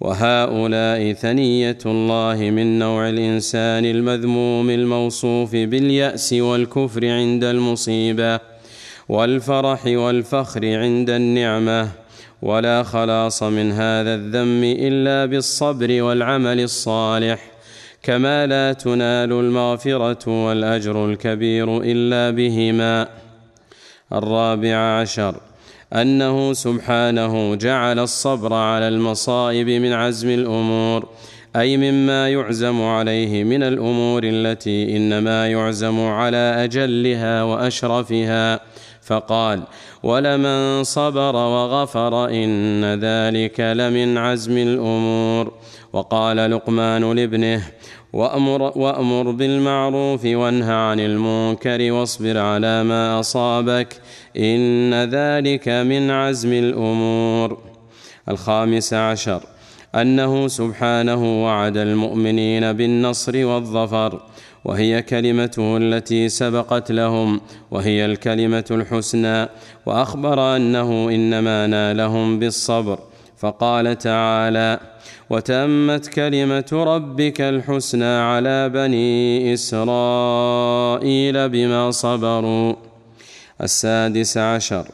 وهؤلاء 0.00 1.12
ثنية 1.12 1.78
الله 1.86 2.50
من 2.50 2.78
نوع 2.78 3.08
الإنسان 3.08 3.84
المذموم 3.84 4.70
الموصوف 4.70 5.52
باليأس 5.52 6.32
والكفر 6.32 7.08
عند 7.08 7.44
المصيبة 7.44 8.40
والفرح 9.08 9.86
والفخر 9.86 10.78
عند 10.78 11.10
النعمة. 11.10 11.88
ولا 12.42 12.82
خلاص 12.82 13.42
من 13.42 13.72
هذا 13.72 14.14
الذم 14.14 14.64
إلا 14.64 15.26
بالصبر 15.26 16.02
والعمل 16.02 16.60
الصالح. 16.60 17.49
كما 18.02 18.46
لا 18.46 18.72
تنال 18.72 19.32
المغفرة 19.32 20.46
والأجر 20.46 21.10
الكبير 21.10 21.78
إلا 21.82 22.30
بهما. 22.36 23.08
الرابع 24.12 24.76
عشر 24.76 25.34
أنه 25.92 26.52
سبحانه 26.52 27.54
جعل 27.54 27.98
الصبر 27.98 28.52
على 28.54 28.88
المصائب 28.88 29.68
من 29.68 29.92
عزم 29.92 30.28
الأمور 30.28 31.08
أي 31.56 31.76
مما 31.76 32.28
يعزم 32.28 32.82
عليه 32.82 33.44
من 33.44 33.62
الأمور 33.62 34.22
التي 34.24 34.96
إنما 34.96 35.48
يعزم 35.48 36.00
على 36.00 36.64
أجلها 36.64 37.42
وأشرفها. 37.42 38.60
فقال 39.02 39.62
ولمن 40.02 40.84
صبر 40.84 41.36
وغفر 41.36 42.28
إن 42.28 42.84
ذلك 42.84 43.60
لمن 43.60 44.18
عزم 44.18 44.58
الأمور 44.58 45.52
وقال 45.92 46.36
لقمان 46.50 47.12
لابنه 47.12 47.62
وأمر, 48.12 48.62
وأمر 48.78 49.30
بالمعروف 49.30 50.24
وانه 50.24 50.72
عن 50.72 51.00
المنكر 51.00 51.92
واصبر 51.92 52.38
على 52.38 52.84
ما 52.84 53.20
أصابك 53.20 54.00
إن 54.36 54.94
ذلك 54.94 55.68
من 55.68 56.10
عزم 56.10 56.52
الأمور. 56.52 57.58
الخامس 58.28 58.94
عشر 58.94 59.42
أنه 59.94 60.48
سبحانه 60.48 61.44
وعد 61.44 61.76
المؤمنين 61.76 62.72
بالنصر 62.72 63.46
والظفر 63.46 64.20
وهي 64.64 65.02
كلمته 65.02 65.76
التي 65.76 66.28
سبقت 66.28 66.92
لهم 66.92 67.40
وهي 67.70 68.04
الكلمة 68.04 68.64
الحسنى 68.70 69.48
وأخبر 69.86 70.56
أنه 70.56 71.08
إنما 71.10 71.66
نالهم 71.66 72.38
بالصبر. 72.38 72.98
فقال 73.40 73.98
تعالى 73.98 74.80
وتمت 75.30 76.06
كلمة 76.06 76.70
ربك 76.72 77.40
الحسنى 77.40 78.04
على 78.04 78.68
بني 78.68 79.54
إسرائيل 79.54 81.48
بما 81.48 81.90
صبروا. 81.90 82.74
السادس 83.62 84.38
عشر 84.38 84.84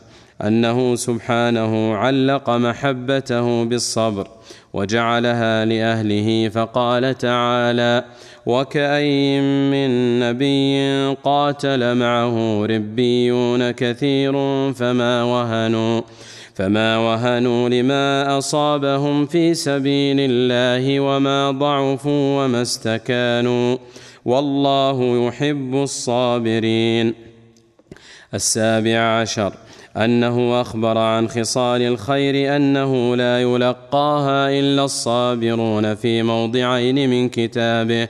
أنه 0.44 0.94
سبحانه 0.94 1.94
علق 1.94 2.50
محبته 2.50 3.64
بالصبر 3.64 4.28
وجعلها 4.72 5.64
لأهله 5.64 6.48
فقال 6.48 7.18
تعالى 7.18 8.04
وكاين 8.46 9.70
من 9.70 10.20
نبي 10.20 11.14
قاتل 11.24 11.94
معه 11.94 12.66
ربيون 12.66 13.70
كثير 13.70 14.32
فما 14.72 15.22
وهنوا. 15.22 16.00
فما 16.56 16.98
وهنوا 16.98 17.68
لما 17.68 18.38
اصابهم 18.38 19.26
في 19.26 19.54
سبيل 19.54 20.16
الله 20.20 21.00
وما 21.00 21.50
ضعفوا 21.50 22.44
وما 22.44 22.62
استكانوا 22.62 23.76
والله 24.24 25.26
يحب 25.26 25.74
الصابرين. 25.74 27.14
السابع 28.34 28.98
عشر 28.98 29.52
أنه 29.96 30.60
أخبر 30.60 30.98
عن 30.98 31.28
خصال 31.28 31.82
الخير 31.82 32.56
أنه 32.56 33.16
لا 33.16 33.42
يلقاها 33.42 34.50
إلا 34.50 34.84
الصابرون 34.84 35.94
في 35.94 36.22
موضعين 36.22 37.10
من 37.10 37.28
كتابه. 37.28 38.08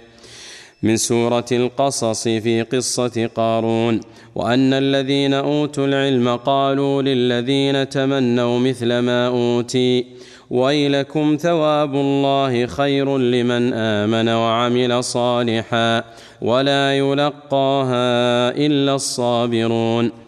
من 0.82 0.96
سورة 0.96 1.44
القصص 1.52 2.28
في 2.28 2.62
قصة 2.62 3.30
قارون 3.34 4.00
وأن 4.34 4.72
الذين 4.72 5.34
أوتوا 5.34 5.86
العلم 5.86 6.36
قالوا 6.36 7.02
للذين 7.02 7.88
تمنوا 7.88 8.58
مثل 8.58 8.98
ما 8.98 9.26
أوتي 9.26 10.06
ويلكم 10.50 11.36
ثواب 11.40 11.94
الله 11.94 12.66
خير 12.66 13.18
لمن 13.18 13.72
آمن 13.72 14.28
وعمل 14.28 15.04
صالحا 15.04 16.04
ولا 16.42 16.96
يلقاها 16.96 18.50
إلا 18.50 18.94
الصابرون. 18.94 20.26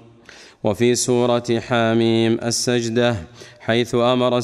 وفي 0.64 0.94
سورة 0.94 1.60
حاميم 1.60 2.38
السجدة 2.42 3.16
حيث 3.60 3.94
أمر 3.94 4.40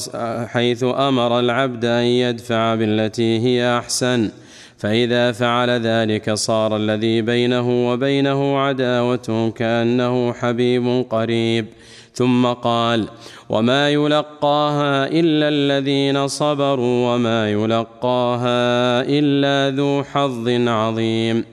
حيث 0.47 0.83
أمر 0.83 1.39
العبد 1.39 1.85
أن 1.85 2.03
يدفع 2.03 2.75
بالتي 2.75 3.39
هي 3.39 3.77
أحسن 3.77 4.29
فإذا 4.77 5.31
فعل 5.31 5.69
ذلك 5.69 6.33
صار 6.33 6.77
الذي 6.77 7.21
بينه 7.21 7.91
وبينه 7.91 8.59
عداوة 8.59 9.53
كأنه 9.55 10.33
حبيب 10.33 11.05
قريب. 11.09 11.65
ثم 12.13 12.45
قال 12.45 13.07
وما 13.49 13.89
يلقاها 13.89 15.07
إلا 15.07 15.49
الذين 15.49 16.27
صبروا 16.27 17.15
وما 17.15 17.51
يلقاها 17.51 19.01
إلا 19.01 19.75
ذو 19.77 20.03
حظ 20.03 20.49
عظيم. 20.67 21.45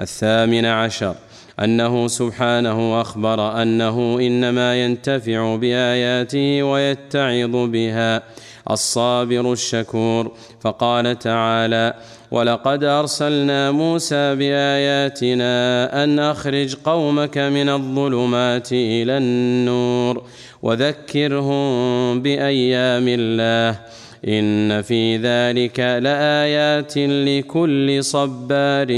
الثامن 0.00 0.64
عشر 0.64 1.14
أنه 1.60 2.08
سبحانه 2.08 3.00
أخبر 3.00 3.62
أنه 3.62 4.18
إنما 4.20 4.84
ينتفع 4.84 5.56
بآياته 5.56 6.62
ويتعظ 6.62 7.56
بها. 7.56 8.22
الصابر 8.70 9.52
الشكور. 9.52 10.32
فقال 10.60 11.18
تعالى 11.18 11.94
ولقد 12.30 12.84
أرسلنا 12.84 13.70
موسى 13.70 14.34
بآياتنا 14.34 15.54
أن 16.04 16.18
أخرج 16.18 16.74
قومك 16.74 17.38
من 17.38 17.68
الظلمات 17.68 18.72
إلى 18.72 19.18
النور 19.18 20.22
وذكرهم 20.62 22.22
بأيام 22.22 23.04
الله. 23.08 23.80
إن 24.28 24.82
في 24.82 25.16
ذلك 25.16 25.80
لآيات 25.80 26.98
لكل 26.98 28.04
صبار 28.04 28.88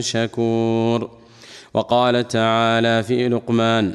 شكور. 0.00 1.10
وقال 1.74 2.28
تعالى 2.28 3.02
في 3.02 3.28
لقمان 3.28 3.94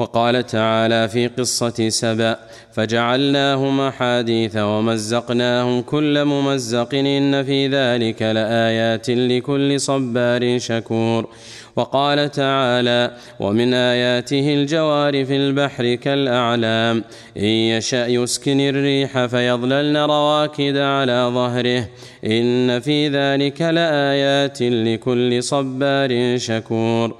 وقال 0.00 0.46
تعالى 0.46 1.08
في 1.08 1.26
قصة 1.26 1.88
سبأ 1.88 2.36
فجعلناهم 2.72 3.80
أحاديث 3.80 4.56
ومزقناهم 4.56 5.82
كل 5.82 6.24
ممزق 6.24 6.94
إن 6.94 7.42
في 7.42 7.68
ذلك 7.68 8.22
لآيات 8.22 9.10
لكل 9.10 9.80
صبار 9.80 10.58
شكور. 10.58 11.28
وقال 11.76 12.30
تعالى 12.30 13.10
ومن 13.40 13.74
آياته 13.74 14.54
الجوار 14.54 15.24
في 15.24 15.36
البحر 15.36 15.94
كالأعلام 15.94 17.04
إن 17.36 17.44
يشأ 17.44 18.06
يسكن 18.06 18.60
الريح 18.60 19.26
فيظللن 19.26 19.96
رواكد 19.96 20.76
على 20.76 21.30
ظهره 21.34 21.88
إن 22.24 22.80
في 22.80 23.08
ذلك 23.08 23.62
لآيات 23.62 24.62
لكل 24.62 25.42
صبار 25.42 26.38
شكور. 26.38 27.16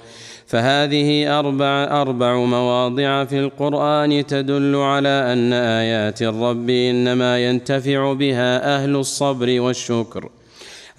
فهذه 0.51 1.39
أربع, 1.39 2.01
أربع 2.01 2.35
مواضع 2.35 3.25
في 3.25 3.39
القرآن 3.39 4.25
تدل 4.25 4.75
على 4.75 5.33
أن 5.33 5.53
آيات 5.53 6.21
الرب 6.21 6.69
إنما 6.69 7.45
ينتفع 7.45 8.13
بها 8.13 8.75
أهل 8.75 8.95
الصبر 8.95 9.61
والشكر. 9.61 10.29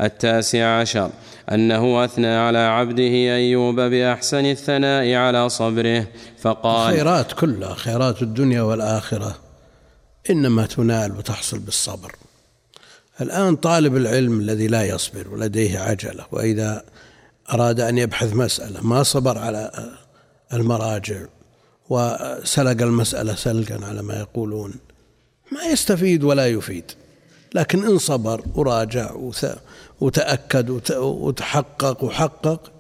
التاسع 0.00 0.80
عشر 0.80 1.10
أنه 1.52 2.04
أثنى 2.04 2.26
على 2.26 2.58
عبده 2.58 3.34
أيوب 3.36 3.80
بأحسن 3.80 4.44
الثناء 4.44 5.14
على 5.14 5.48
صبره 5.48 6.06
فقال 6.38 6.94
خيرات 6.94 7.32
كلها 7.32 7.74
خيرات 7.74 8.22
الدنيا 8.22 8.62
والآخرة 8.62 9.36
إنما 10.30 10.66
تنال 10.66 11.18
وتحصل 11.18 11.58
بالصبر. 11.58 12.12
الآن 13.20 13.56
طالب 13.56 13.96
العلم 13.96 14.40
الذي 14.40 14.66
لا 14.66 14.84
يصبر 14.84 15.28
ولديه 15.28 15.78
عجلة 15.78 16.26
وإذا 16.32 16.84
أراد 17.50 17.80
أن 17.80 17.98
يبحث 17.98 18.34
مسألة 18.34 18.86
ما 18.86 19.02
صبر 19.02 19.38
على 19.38 19.92
المراجع 20.52 21.26
وسلق 21.88 22.82
المسألة 22.82 23.34
سلقا 23.34 23.86
على 23.86 24.02
ما 24.02 24.18
يقولون. 24.18 24.74
ما 25.52 25.62
يستفيد 25.64 26.24
ولا 26.24 26.46
يفيد 26.46 26.84
لكن 27.54 27.84
إن 27.84 27.98
صبر 27.98 28.44
وراجع 28.54 29.16
وتأكد 30.00 30.70
وتحقق 31.00 32.04
وحقق 32.04 32.72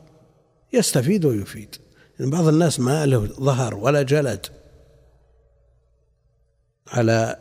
يستفيد 0.72 1.24
ويفيد. 1.24 1.76
يعني 2.18 2.30
بعض 2.30 2.46
الناس 2.48 2.80
ما 2.80 3.06
له 3.06 3.26
ظهر 3.26 3.74
ولا 3.74 4.02
جلد 4.02 4.46
على 6.88 7.36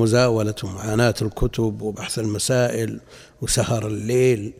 مزاولة 0.00 0.54
ومعاناة 0.64 1.14
الكتب 1.22 1.82
وبحث 1.82 2.18
المسائل 2.18 3.00
وسهر 3.42 3.86
الليل. 3.86 4.52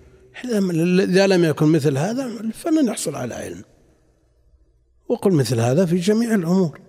إذا 0.45 1.27
لم 1.27 1.45
يكن 1.45 1.67
مثل 1.67 1.99
هذا 1.99 2.31
فلن 2.55 2.89
يحصل 2.89 3.15
على 3.15 3.35
علم. 3.35 3.65
وقل 5.09 5.33
مثل 5.33 5.61
هذا 5.61 5.87
في 5.87 5.97
جميع 5.97 6.35
الأمور. 6.35 6.81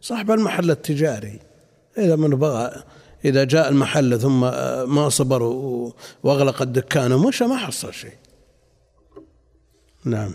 صاحب 0.00 0.30
المحل 0.30 0.70
التجاري 0.70 1.38
إذا 1.98 2.16
من 2.16 2.30
بغى 2.30 2.82
إذا 3.24 3.44
جاء 3.44 3.68
المحل 3.68 4.20
ثم 4.20 4.40
ما 4.94 5.08
صبر 5.08 5.42
وأغلق 6.22 6.62
الدكان 6.62 7.12
ومشى 7.12 7.44
ما 7.44 7.56
حصل 7.56 7.92
شيء. 7.92 8.16
نعم. 10.04 10.34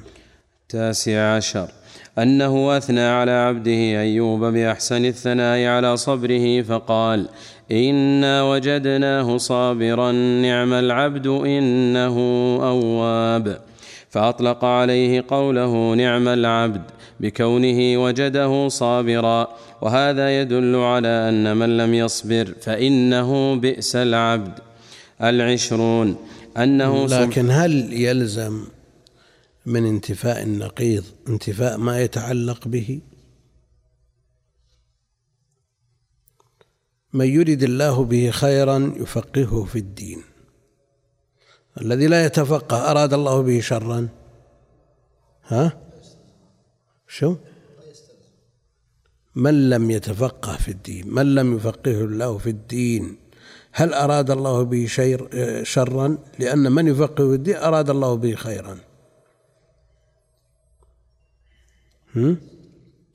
تاسع 0.69 1.36
عشر. 1.36 1.69
أنه 2.17 2.77
أثنى 2.77 3.01
على 3.01 3.32
عبده 3.32 3.71
أيوب 3.71 4.45
بأحسن 4.45 5.05
الثناء 5.05 5.65
على 5.65 5.97
صبره 5.97 6.62
فقال 6.62 7.29
إنا 7.71 8.43
وجدناه 8.43 9.38
صابرا 9.38 10.12
نعم 10.41 10.73
العبد 10.73 11.27
إنه 11.27 12.15
أواب. 12.62 13.62
فأطلق 14.10 14.65
عليه 14.65 15.25
قوله 15.27 15.93
نعم 15.93 16.27
العبد 16.27 16.82
بكونه 17.19 18.03
وجده 18.03 18.67
صابرا. 18.67 19.47
وهذا 19.82 20.41
يدل 20.41 20.75
على 20.75 21.08
أن 21.08 21.58
من 21.58 21.77
لم 21.77 21.93
يصبر 21.93 22.53
فإنه 22.62 23.55
بئس 23.55 23.95
العبد 23.95 24.60
العشرون. 25.23 26.15
أنه 26.58 27.08
لكن 27.08 27.49
هل 27.49 27.93
يلزم 27.93 28.63
من 29.65 29.86
انتفاء 29.86 30.43
النقيض 30.43 31.03
انتفاء 31.29 31.77
ما 31.77 32.01
يتعلق 32.01 32.67
به؟ 32.67 32.99
من 37.13 37.26
يرد 37.26 37.63
الله 37.63 38.04
به 38.04 38.32
خيرا 38.32 38.93
يفقهه 38.98 39.63
في 39.63 39.80
الدين. 39.80 40.24
الذي 41.82 42.08
لا 42.08 42.26
يتفقه 42.26 42.91
أراد 42.91 43.13
الله 43.13 43.41
به 43.41 43.60
شرا. 43.60 44.08
ها؟ 45.45 45.82
شو؟ 47.08 47.36
من 49.36 49.69
لم 49.69 49.91
يتفقه 49.91 50.58
في 50.58 50.72
الدين؟ 50.72 51.13
من 51.13 51.36
لم 51.36 51.56
يفقهه 51.56 52.02
الله 52.06 52.38
في 52.38 52.50
الدين؟ 52.50 53.17
هل 53.72 53.93
أراد 53.93 54.32
الله 54.32 54.63
به 54.63 54.86
شير 54.86 55.30
شرا؟ 55.63 56.17
لأن 56.39 56.72
من 56.72 56.88
يفقه 56.88 57.28
في 57.30 57.36
الدين 57.36 57.56
أراد 57.56 57.89
الله 57.89 58.15
به 58.15 58.36
خيرا. 58.36 58.78
هم؟ 62.15 62.38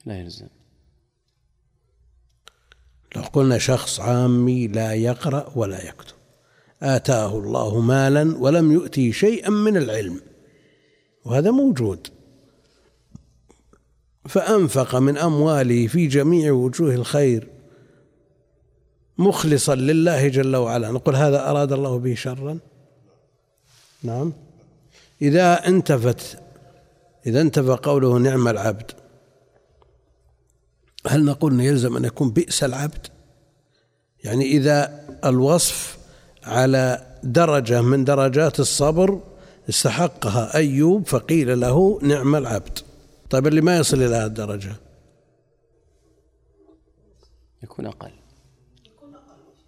لا 0.06 0.20
يلزم. 0.20 0.48
قلنا 3.34 3.58
شخص 3.58 4.00
عامي 4.00 4.66
لا 4.66 4.92
يقرأ 4.92 5.52
ولا 5.56 5.88
يكتب. 5.88 6.14
آتاه 6.82 7.38
الله 7.38 7.80
مالا 7.80 8.36
ولم 8.38 8.72
يؤتي 8.72 9.12
شيئا 9.12 9.50
من 9.50 9.76
العلم. 9.76 10.20
وهذا 11.24 11.50
موجود. 11.50 12.08
فأنفق 14.28 14.94
من 14.94 15.18
أمواله 15.18 15.86
في 15.86 16.06
جميع 16.06 16.52
وجوه 16.52 16.94
الخير 16.94 17.48
مخلصا 19.18 19.74
لله 19.74 20.28
جل 20.28 20.56
وعلا. 20.56 20.90
نقول 20.90 21.16
هذا 21.16 21.50
أراد 21.50 21.72
الله 21.72 21.98
به 21.98 22.14
شرا؟ 22.14 22.58
نعم. 24.02 24.32
إذا 25.22 25.68
انتفت 25.68 26.38
إذا 27.26 27.40
انتفى 27.40 27.78
قوله 27.82 28.18
نعم 28.18 28.48
العبد 28.48 28.90
هل 31.06 31.24
نقول 31.24 31.52
أنه 31.52 31.64
يلزم 31.64 31.96
أن 31.96 32.04
يكون 32.04 32.30
بئس 32.30 32.64
العبد؟ 32.64 33.13
يعني 34.24 34.44
إذا 34.44 35.06
الوصف 35.24 35.98
على 36.44 37.06
درجة 37.22 37.82
من 37.82 38.04
درجات 38.04 38.60
الصبر 38.60 39.20
استحقها 39.68 40.54
أيوب 40.54 41.06
فقيل 41.06 41.60
له 41.60 41.98
نعم 42.02 42.36
العبد. 42.36 42.78
طيب 43.30 43.46
اللي 43.46 43.60
ما 43.60 43.78
يصل 43.78 43.96
إلى 43.96 44.14
هذه 44.14 44.26
الدرجة؟ 44.26 44.76
يكون 47.62 47.86
أقل. 47.86 48.10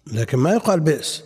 لكن 0.07 0.37
ما 0.37 0.53
يقال 0.53 0.79
بئس. 0.79 1.23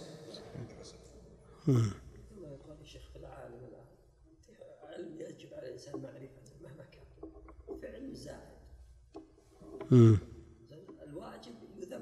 الواجب 9.91 11.55
يذم 11.77 12.01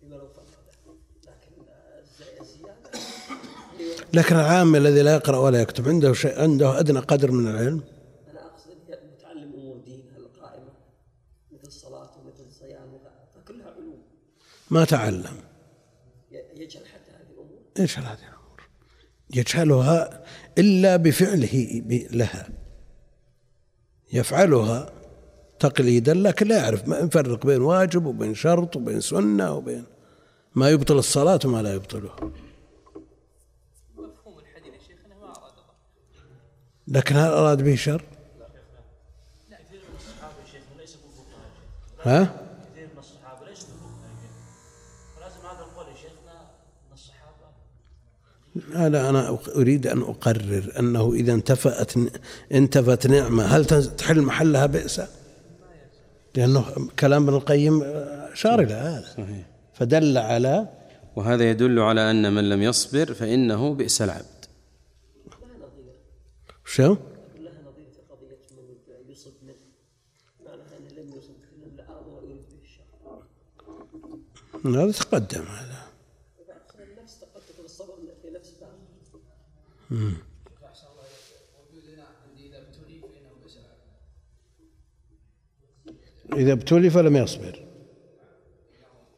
فيما 0.00 0.14
لو 0.16 0.28
لكن 1.26 1.52
الزيادة 2.40 2.90
لكن 4.14 4.36
العام 4.36 4.76
الذي 4.76 5.02
لا 5.02 5.14
يقرأ 5.14 5.36
ولا 5.36 5.60
يكتب 5.60 5.88
عنده 5.88 6.12
شيء 6.12 6.40
عنده 6.40 6.80
أدنى 6.80 6.98
قدر 6.98 7.30
من 7.30 7.48
العلم. 7.48 7.82
أنا 8.30 8.46
أقصد 8.46 8.70
متعلم 9.16 9.52
أمور 9.54 9.76
دينها 9.76 10.16
القائمة 10.16 10.72
مثل 11.52 11.66
الصلاة 11.66 12.10
ومثل 12.18 12.46
الصيام 12.48 12.98
فكلها 13.34 13.70
علوم. 13.70 14.02
ما 14.70 14.84
تعلم. 14.84 15.36
يجهل 16.56 16.86
حتى 16.86 17.10
هذه 17.10 17.30
الأمور. 17.30 17.58
يجهل 17.78 18.04
هذه 18.04 18.18
الأمور. 18.18 18.68
يجهلها 19.34 20.24
إلا 20.58 20.96
بفعله 20.96 21.82
لها. 22.12 22.48
يفعلها 24.12 24.92
تقليدا 25.58 26.14
لكن 26.14 26.48
لا 26.48 26.56
يعرف 26.56 26.88
ما 26.88 26.98
يفرق 26.98 27.46
بين 27.46 27.62
واجب 27.62 28.06
وبين 28.06 28.34
شرط 28.34 28.76
وبين 28.76 29.00
سنة 29.00 29.52
وبين 29.52 29.84
ما 30.54 30.70
يبطل 30.70 30.98
الصلاة 30.98 31.40
وما 31.44 31.62
لا 31.62 31.74
يبطلها 31.74 32.16
مفهوم 33.94 34.38
الحديث 34.38 34.74
يا 34.74 34.78
شيخنا 34.88 35.14
ما 35.20 35.26
أراد 35.26 35.52
لكن 36.88 37.16
هل 37.16 37.30
أراد 37.30 37.62
به 37.62 37.74
شر؟ 37.74 38.04
لا 39.50 39.56
ها؟ 42.02 42.24
كثير 42.24 42.86
من 42.92 42.98
الصحابة 42.98 43.46
ليس 43.50 43.66
ولازم 45.16 45.40
هذا 45.40 45.64
القول 45.64 45.86
يا 45.86 45.94
شيخنا 45.94 46.50
من 46.88 46.94
الصحابة 46.94 48.88
لا 48.88 49.10
أنا 49.10 49.38
أريد 49.56 49.86
أن 49.86 50.02
أقرر 50.02 50.72
أنه 50.78 51.12
إذا 51.12 51.32
انتفأت 51.32 51.92
انتفت 52.52 53.06
نعمة 53.06 53.44
هل 53.44 53.64
تحل 53.96 54.22
محلها 54.22 54.66
بئسا؟ 54.66 55.08
لأنه 56.34 56.64
كلام 56.98 57.22
ابن 57.22 57.34
القيم 57.34 57.84
شار 58.34 58.60
إلى 58.60 58.74
هذا 58.74 59.04
صحيح 59.16 59.46
فدل 59.74 60.18
على 60.18 60.68
وهذا 61.16 61.50
يدل 61.50 61.78
على 61.78 62.10
أن 62.10 62.32
من 62.32 62.48
لم 62.48 62.62
يصبر 62.62 63.14
فإنه 63.14 63.74
بئس 63.74 64.02
العبد 64.02 64.42
شو؟ 65.24 65.30
لها 65.32 65.56
نظير 65.56 65.84
في 65.84 65.90
قضية 65.90 65.90
من 65.90 65.90
يصب 65.90 65.90
منه 65.90 65.90
معناها 65.90 65.90
أنه 65.90 65.90
لم 65.90 65.90
يصب 65.90 65.90
إلا 65.96 66.50
ويريد 66.50 66.61
به 74.64 74.84
هذا 74.84 74.92
تقدم 74.92 75.42
هذا. 75.42 75.82
إذا 86.32 86.52
ابتلي 86.52 86.90
فلم 86.90 87.16
يصبر. 87.16 87.66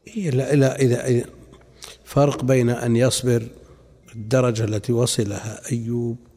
إذا 0.07 0.75
إذا 0.75 1.25
فرق 2.03 2.43
بين 2.43 2.69
أن 2.69 2.95
يصبر 2.95 3.47
الدرجة 4.15 4.63
التي 4.63 4.93
وصلها 4.93 5.71
أيوب 5.71 6.34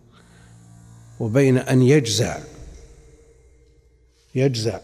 وبين 1.21 1.59
أن 1.59 1.83
يجزع. 1.83 2.39
يجزع. 4.35 4.81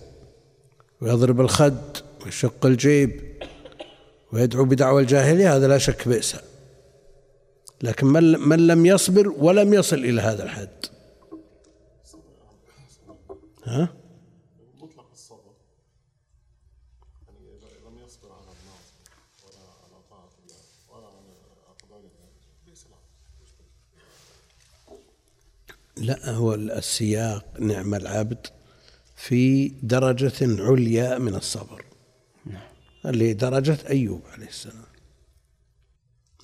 ويضرب 1.01 1.41
الخد 1.41 1.97
ويشق 2.25 2.67
الجيب 2.67 3.21
ويدعو 4.33 4.65
بدعوى 4.65 5.03
الجاهلية 5.03 5.57
هذا 5.57 5.69
لا 5.69 5.79
شك 5.79 6.09
بئس. 6.09 6.37
لكن 7.83 8.07
من 8.07 8.23
من 8.23 8.67
لم 8.67 8.87
يصبر 8.87 9.29
ولم 9.29 9.75
يصل 9.75 9.97
إلى 9.97 10.21
هذا 10.21 10.43
الحد. 10.45 10.69
ها؟ 13.65 14.04
لا 25.97 26.31
هو 26.31 26.55
السياق 26.55 27.61
نعم 27.61 27.95
العبد 27.95 28.47
في 29.17 29.69
درجة 29.69 30.33
عليا 30.43 31.19
من 31.19 31.35
الصبر. 31.35 31.85
اللي 33.07 33.33
درجة 33.33 33.79
أيوب 33.91 34.23
عليه 34.33 34.47
السلام. 34.47 34.85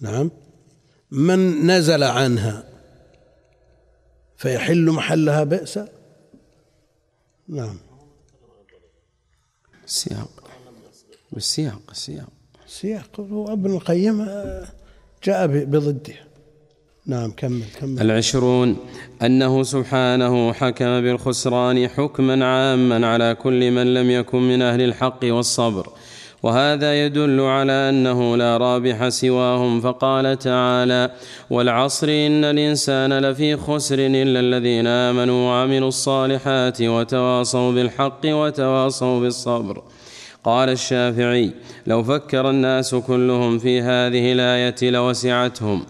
نعم. 0.01 0.31
من 1.11 1.67
نزل 1.67 2.03
عنها 2.03 2.69
فيحل 4.37 4.91
محلها 4.91 5.45
بئسا 5.45 5.89
نعم. 7.49 7.79
السياق 9.85 10.51
بالسياق 11.33 11.83
السياق 11.91 12.29
السياق 12.67 13.21
هو 13.21 13.53
ابن 13.53 13.75
القيم 13.75 14.27
جاء 15.25 15.47
بضده. 15.47 16.30
نعم 17.07 17.31
كمل 17.31 17.63
كمل. 17.81 18.01
العشرون 18.01 18.77
أنه 19.23 19.63
سبحانه 19.63 20.53
حكم 20.53 21.01
بالخسران 21.01 21.89
حكما 21.89 22.45
عاما 22.45 23.07
على 23.07 23.37
كل 23.43 23.71
من 23.71 23.95
لم 23.95 24.11
يكن 24.11 24.43
من 24.49 24.63
أهل 24.63 24.81
الحق 24.81 25.21
والصبر. 25.25 25.87
وهذا 26.43 27.05
يدل 27.05 27.41
على 27.41 27.73
أنه 27.73 28.37
لا 28.37 28.57
رابح 28.57 29.09
سواهم 29.09 29.81
فقال 29.81 30.39
تعالى 30.39 31.11
والعصر 31.51 32.09
إن 32.09 32.45
الإنسان 32.45 33.19
لفي 33.19 33.57
خسر 33.57 33.99
إلا 33.99 34.41
الذين 34.41 34.87
آمنوا 34.87 35.49
وعملوا 35.49 35.89
الصالحات 35.89 36.83
وتواصوا 36.83 37.73
بالحق 37.73 38.21
وتواصوا 38.25 39.21
بالصبر. 39.21 39.83
قال 40.45 40.69
الشافعي 40.69 41.51
لو 41.87 42.03
فكر 42.03 42.51
الناس 42.51 42.95
كلهم 42.95 43.59
في 43.59 43.81
هذه 43.81 44.33
الآية 44.33 44.91
لوسعتهم. 44.91 45.87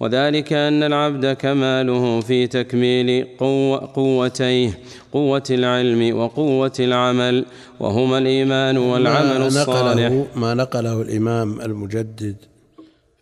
وذلك 0.00 0.52
أن 0.52 0.82
العبد 0.82 1.32
كماله 1.32 2.20
في 2.20 2.46
تكميل 2.46 3.36
قوة 3.38 3.92
قوتيه 3.94 4.80
قوة 5.12 5.42
العلم 5.50 6.18
وقوة 6.18 6.72
العمل 6.80 7.46
وهما 7.80 8.18
الإيمان 8.18 8.76
والعمل 8.78 9.38
ما 9.38 9.46
الصالح 9.46 9.94
نقله 9.94 10.26
ما 10.34 10.54
نقله 10.54 11.02
الإمام 11.02 11.60
المجدد 11.60 12.36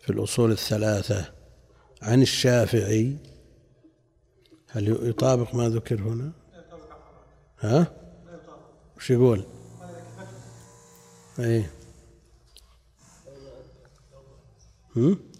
في 0.01 0.09
الأصول 0.09 0.51
الثلاثة 0.51 1.25
عن 2.01 2.21
الشافعي 2.21 3.15
هل 4.69 4.97
يطابق 5.09 5.55
ما 5.55 5.69
ذكر 5.69 5.95
هنا؟ 6.01 6.31
ها؟ 7.59 7.87
وش 8.97 9.11
يقول؟ 9.11 9.43
اي 11.39 11.65
هم؟ 14.95 15.32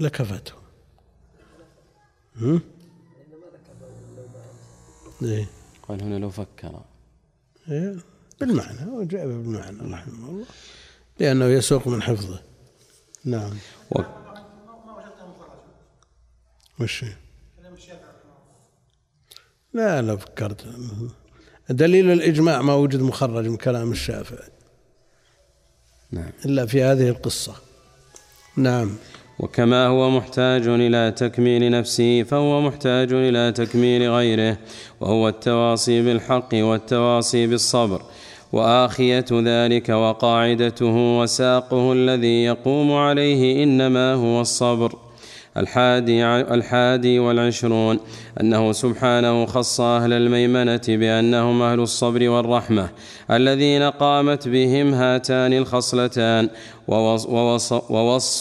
لكفته 0.00 0.52
هم؟ 2.36 2.60
إيه؟ 5.22 5.46
قال 5.88 6.02
هنا 6.02 6.18
لو 6.18 6.30
فكر. 6.30 6.80
إيه؟ 7.68 7.96
بالمعنى 8.40 8.90
وجاء 8.90 9.26
بالمعنى 9.26 9.92
رحمه 9.92 10.28
الله. 10.28 10.46
لأنه 11.18 11.44
يسوق 11.44 11.88
من 11.88 12.02
حفظه. 12.02 12.42
نعم. 13.24 13.56
و... 13.90 14.00
وش؟ 16.80 17.04
لا 19.72 20.02
لا 20.02 20.16
فكرت. 20.16 20.66
دليل 21.70 22.10
الإجماع 22.10 22.62
ما 22.62 22.74
وجد 22.74 23.00
مخرج 23.00 23.46
من 23.46 23.56
كلام 23.56 23.92
الشافعي. 23.92 24.48
نعم. 26.10 26.30
إلا 26.44 26.66
في 26.66 26.82
هذه 26.82 27.08
القصة. 27.08 27.54
نعم. 28.56 28.96
وكما 29.38 29.86
هو 29.86 30.10
محتاج 30.10 30.68
إلى 30.68 31.12
تكميل 31.16 31.70
نفسه 31.70 32.22
فهو 32.22 32.60
محتاج 32.60 33.12
إلى 33.12 33.52
تكميل 33.52 34.10
غيره 34.10 34.56
وهو 35.00 35.28
التواصي 35.28 36.02
بالحق 36.02 36.48
والتواصي 36.54 37.46
بالصبر 37.46 38.02
وآخية 38.52 39.24
ذلك 39.32 39.88
وقاعدته 39.88 41.18
وساقه 41.20 41.92
الذي 41.92 42.44
يقوم 42.44 42.92
عليه 42.92 43.64
إنما 43.64 44.14
هو 44.14 44.40
الصبر. 44.40 45.06
الحادي, 45.56 46.26
الحادي 46.26 47.18
والعشرون 47.18 47.98
أنه 48.40 48.72
سبحانه 48.72 49.46
خص 49.46 49.80
أهل 49.80 50.12
الميمنة 50.12 50.80
بأنهم 50.88 51.62
أهل 51.62 51.80
الصبر 51.80 52.28
والرحمة 52.28 52.88
الذين 53.30 53.82
قامت 53.82 54.48
بهم 54.48 54.94
هاتان 54.94 55.52
الخصلتان 55.52 56.48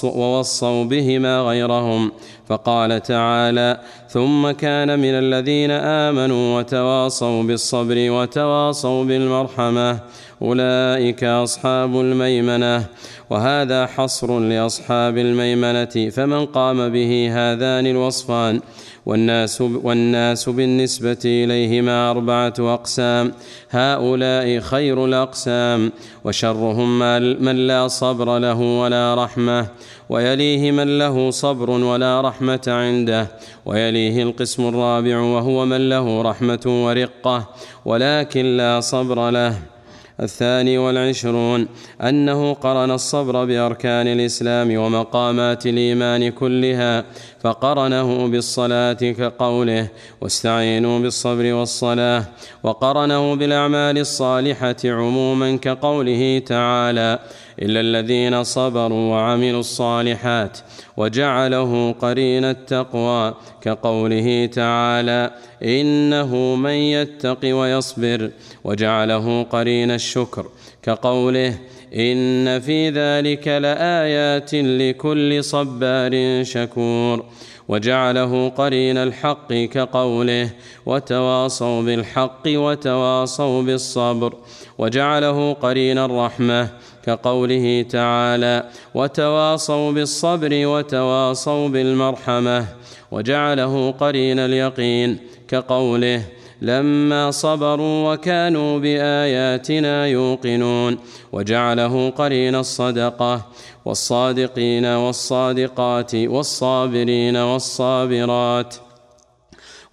ووصوا 0.08 0.84
بهما 0.84 1.42
غيرهم. 1.42 2.12
فقال 2.50 3.02
تعالى 3.02 3.80
ثم 4.10 4.52
كان 4.52 5.00
من 5.00 5.14
الذين 5.24 5.72
آمنوا 5.72 6.60
وتواصوا 6.60 7.44
بالصبر 7.44 8.12
وتواصوا 8.12 9.04
بالمرحمة 9.04 10.00
أولئك 10.42 11.24
أصحاب 11.24 12.00
الميمنة. 12.00 12.86
وهذا 13.30 13.86
حصر 13.86 14.40
لأصحاب 14.40 15.18
الميمنة 15.18 16.10
فمن 16.10 16.46
قام 16.46 16.90
به 16.90 17.30
هذان 17.32 17.88
الوصفان. 17.88 18.62
والناس, 19.06 19.62
والناس 19.62 20.50
بالنسبة 20.50 21.18
إليهما 21.26 22.12
أربعة 22.12 22.54
أقسام. 22.60 23.32
هؤلاء 23.72 24.60
خير 24.60 25.06
الأقسام. 25.06 25.92
وشرهم 26.24 27.00
من 27.44 27.68
لا 27.68 27.88
صبر 27.88 28.40
له 28.40 28.62
ولا 28.62 29.16
رحمة. 29.16 29.68
ويليه 30.10 30.72
من 30.72 30.98
له 30.98 31.32
صبر 31.32 31.70
ولا 31.70 32.22
رحمة 32.22 32.62
عنده. 32.68 33.28
ويليه 33.66 34.24
القسم 34.24 34.68
الرابع 34.68 35.20
وهو 35.20 35.66
من 35.66 35.90
له 35.90 36.22
رحمة 36.22 36.86
ورقة. 36.86 37.50
ولكن 37.86 38.58
لا 38.58 38.80
صبر 38.80 39.30
له. 39.30 39.75
الثاني 40.20 40.78
والعشرون 40.78 41.68
أنه 42.02 42.54
قرن 42.54 42.92
الصبر 42.92 43.46
بأركان 43.46 44.08
الإسلام 44.08 44.78
ومقامات 44.78 45.66
الإيمان 45.66 46.30
كلها 46.30 47.06
فقرنه 47.42 48.28
بالصلاة 48.28 48.94
كقوله 48.94 49.88
واستعينوا 50.22 51.00
بالصبر 51.00 51.54
والصلاة 51.54 52.24
وقرنه 52.64 53.36
بالأعمال 53.36 53.98
الصالحة 53.98 54.76
عموما 54.86 55.56
كقوله 55.56 56.42
تعالى 56.46 57.20
إلا 57.62 57.80
الذين 57.80 58.44
صبروا 58.44 59.12
وعملوا 59.12 59.60
الصالحات 59.60 60.58
وجعله 60.98 61.92
قرين 61.92 62.44
التقوى 62.46 63.34
كقوله 63.62 64.46
تعالى 64.46 65.32
إنه 65.64 66.36
من 66.56 66.72
يتق 66.72 67.40
ويصبر 67.44 68.30
وجعله 68.66 69.44
قرين 69.44 69.92
الشكر 69.92 70.46
كقوله 70.84 71.58
إن 71.96 72.60
في 72.60 72.90
ذلك 72.90 73.48
لآيات 73.48 74.54
لكل 74.54 75.44
صبار 75.44 76.44
شكور 76.44 77.26
وجعله 77.68 78.50
قرين 78.50 78.98
الحق 78.98 79.54
كقوله 79.54 80.50
وتواصوا 80.86 81.82
بالحق 81.82 82.44
وتواصوا 82.48 83.62
بالصبر 83.62 84.34
وجعله 84.78 85.54
قرين 85.54 85.98
الرحمة 85.98 86.70
كقوله 87.06 87.86
تعالى 87.90 88.64
وتواصوا 88.96 89.92
بالصبر 89.92 90.52
وتواصوا 90.68 91.68
بالمرحمة 91.68 92.66
وجعله 93.12 93.92
قرين 93.92 94.40
اليقين 94.40 95.18
كقوله 95.48 96.22
لما 96.66 97.32
صبروا 97.32 98.14
وكانوا 98.14 98.80
بآياتنا 98.80 100.06
يوقنون 100.08 100.98
وجعله 101.32 102.10
قرين 102.10 102.56
الصدقة 102.56 103.46
والصادقين 103.86 104.86
والصادقات 104.86 106.16
والصابرين 106.16 107.38
والصابرات 107.38 108.76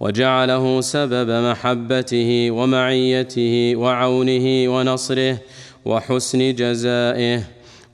وجعله 0.01 0.81
سبب 0.81 1.31
محبته 1.51 2.51
ومعيته 2.51 3.73
وعونه 3.77 4.47
ونصره 4.75 5.39
وحسن 5.85 6.55
جزائه 6.55 7.43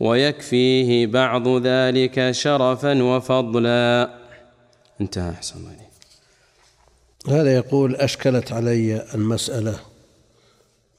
ويكفيه 0.01 1.07
بعض 1.07 1.49
ذلك 1.49 2.31
شرفا 2.31 3.03
وفضلا. 3.03 4.11
انتهى 5.01 5.31
أحسن 5.31 5.59
الله 5.59 5.88
هذا 7.31 7.55
يقول 7.55 7.97
أشكلت 7.97 8.53
علي 8.53 9.15
المسألة 9.15 9.81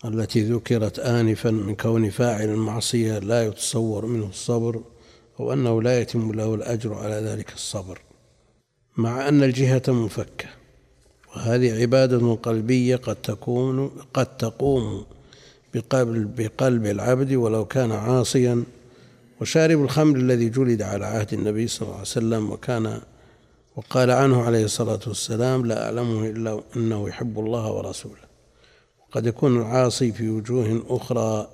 التي 0.05 0.41
ذكرت 0.41 0.99
انفا 0.99 1.51
من 1.51 1.75
كون 1.75 2.09
فاعل 2.09 2.49
المعصية 2.49 3.19
لا 3.19 3.45
يتصور 3.45 4.05
منه 4.05 4.25
الصبر 4.25 4.81
أو 5.39 5.53
أنه 5.53 5.81
لا 5.81 6.01
يتم 6.01 6.31
له 6.31 6.55
الأجر 6.55 6.93
على 6.93 7.15
ذلك 7.15 7.53
الصبر 7.53 7.99
مع 8.97 9.29
أن 9.29 9.43
الجهة 9.43 9.81
منفكة. 9.87 10.45
وهذه 11.35 11.81
عبادة 11.81 12.35
قلبية 12.35 12.95
قد 12.95 13.15
تكون 13.15 13.91
قد 14.13 14.37
تقوم 14.37 15.05
بقلب, 15.73 16.35
بقلب 16.35 16.85
العبد 16.85 17.33
ولو 17.33 17.65
كان 17.65 17.91
عاصيا. 17.91 18.63
وشارب 19.41 19.83
الخمر 19.83 20.17
الذي 20.17 20.49
جلد 20.49 20.81
على 20.81 21.05
عهد 21.05 21.33
النبي 21.33 21.67
صلى 21.67 21.81
الله 21.81 21.93
عليه 21.93 22.01
وسلم 22.01 22.51
وكان 22.51 23.01
وقال 23.79 24.11
عنه 24.11 24.41
عليه 24.41 24.65
الصلاة 24.65 24.99
والسلام 25.07 25.65
لا 25.65 25.85
أعلمه 25.85 26.27
إلا 26.27 26.61
أنه 26.75 27.09
يحب 27.09 27.39
الله 27.39 27.71
ورسوله. 27.71 28.21
وقد 28.99 29.25
يكون 29.25 29.57
العاصي 29.61 30.11
في 30.11 30.29
وجوه 30.29 30.85
أخرى 30.89 31.49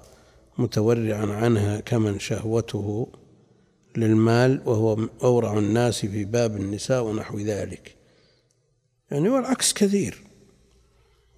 متورعا 0.57 1.25
عنها 1.25 1.79
كمن 1.79 2.19
شهوته 2.19 3.07
للمال 3.97 4.61
وهو 4.65 4.97
أورع 5.23 5.57
الناس 5.57 6.05
في 6.05 6.25
باب 6.25 6.55
النساء 6.55 7.03
ونحو 7.03 7.39
ذلك. 7.39 7.95
يعني 9.11 9.29
والعكس 9.29 9.73
كثير. 9.73 10.21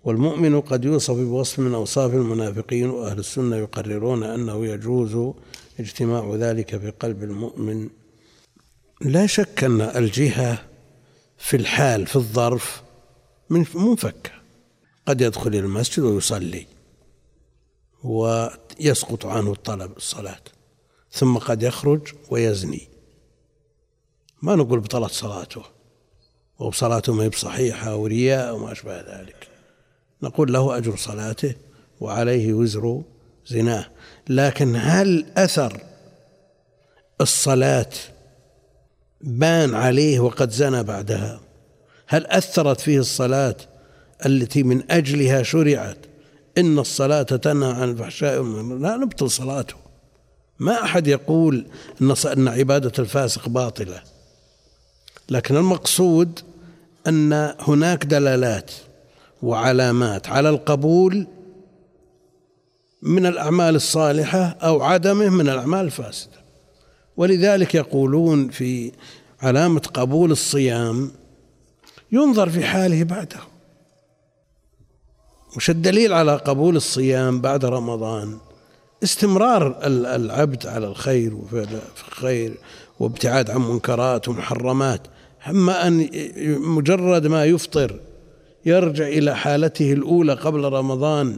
والمؤمن 0.03 0.61
قد 0.61 0.85
يوصف 0.85 1.15
بوصف 1.15 1.59
من 1.59 1.73
أوصاف 1.73 2.13
المنافقين 2.13 2.89
وأهل 2.89 3.19
السنة 3.19 3.55
يقررون 3.55 4.23
أنه 4.23 4.65
يجوز 4.65 5.33
اجتماع 5.79 6.35
ذلك 6.35 6.77
في 6.77 6.89
قلب 6.89 7.23
المؤمن. 7.23 7.89
لا 9.01 9.25
شك 9.25 9.63
أن 9.63 9.81
الجهة 9.81 10.66
في 11.37 11.57
الحال 11.57 12.07
في 12.07 12.15
الظرف 12.15 12.83
منفكة. 13.49 14.31
قد 15.07 15.21
يدخل 15.21 15.47
إلى 15.47 15.59
المسجد 15.59 16.03
ويصلي 16.03 16.67
ويسقط 18.03 19.25
عنه 19.25 19.51
الطلب 19.51 19.97
الصلاة. 19.97 20.41
ثم 21.11 21.37
قد 21.37 21.63
يخرج 21.63 22.13
ويزني. 22.29 22.87
ما 24.41 24.55
نقول 24.55 24.79
بطلت 24.79 25.11
صلاته 25.11 25.63
أو 26.61 26.71
صلاته 26.71 27.13
ما 27.13 27.23
هي 27.23 27.29
بصحيحة 27.29 27.91
أو 27.91 28.05
رياء 28.05 28.49
أو 28.49 28.57
ما 28.57 28.71
أشبه 28.71 29.01
ذلك. 29.01 29.47
نقول 30.23 30.53
له 30.53 30.77
أجر 30.77 30.95
صلاته 30.95 31.55
وعليه 31.99 32.53
وزر 32.53 33.01
زناه. 33.47 33.85
لكن 34.29 34.75
هل 34.75 35.25
أثر 35.37 35.83
الصلاة 37.21 37.89
بان 39.21 39.75
عليه 39.75 40.19
وقد 40.19 40.51
زنى 40.51 40.83
بعدها. 40.83 41.39
هل 42.07 42.25
أثرت 42.25 42.81
فيه 42.81 42.99
الصلاة 42.99 43.55
التي 44.25 44.63
من 44.63 44.91
أجلها 44.91 45.43
شرعت؟ 45.43 45.97
إن 46.57 46.79
الصلاة 46.79 47.23
تنهى 47.23 47.71
عن 47.71 47.89
الفحشاء 47.89 48.43
لا 48.77 48.97
نبطل 48.97 49.31
صلاته. 49.31 49.75
ما 50.59 50.83
أحد 50.83 51.07
يقول 51.07 51.65
أن 52.01 52.47
عبادة 52.47 52.91
الفاسق 52.99 53.49
باطلة. 53.49 54.01
لكن 55.29 55.57
المقصود 55.57 56.39
أن 57.07 57.53
هناك 57.59 58.05
دلالات 58.05 58.71
وعلامات 59.41 60.27
على 60.29 60.49
القبول 60.49 61.27
من 63.01 63.25
الأعمال 63.25 63.75
الصالحة 63.75 64.57
أو 64.61 64.81
عدمه 64.83 65.29
من 65.29 65.49
الأعمال 65.49 65.85
الفاسدة. 65.85 66.46
ولذلك 67.17 67.75
يقولون 67.75 68.49
في 68.49 68.91
علامة 69.41 69.81
قبول 69.93 70.31
الصيام 70.31 71.11
ينظر 72.11 72.49
في 72.49 72.63
حاله 72.63 73.03
بعده. 73.03 73.39
وش 75.55 75.69
الدليل 75.69 76.13
على 76.13 76.35
قبول 76.35 76.75
الصيام 76.75 77.41
بعد 77.41 77.65
رمضان؟ 77.65 78.37
استمرار 79.03 79.79
العبد 79.85 80.67
على 80.67 80.87
الخير 80.87 81.35
وفعل 81.35 81.79
الخير 82.07 82.57
وابتعاد 82.99 83.49
عن 83.49 83.61
منكرات 83.61 84.27
ومحرمات. 84.27 85.01
أما 85.49 85.87
أن 85.87 86.09
مجرد 86.59 87.27
ما 87.27 87.45
يفطر 87.45 87.99
يرجع 88.65 89.07
إلى 89.07 89.35
حالته 89.35 89.93
الأولى 89.93 90.33
قبل 90.33 90.63
رمضان 90.63 91.37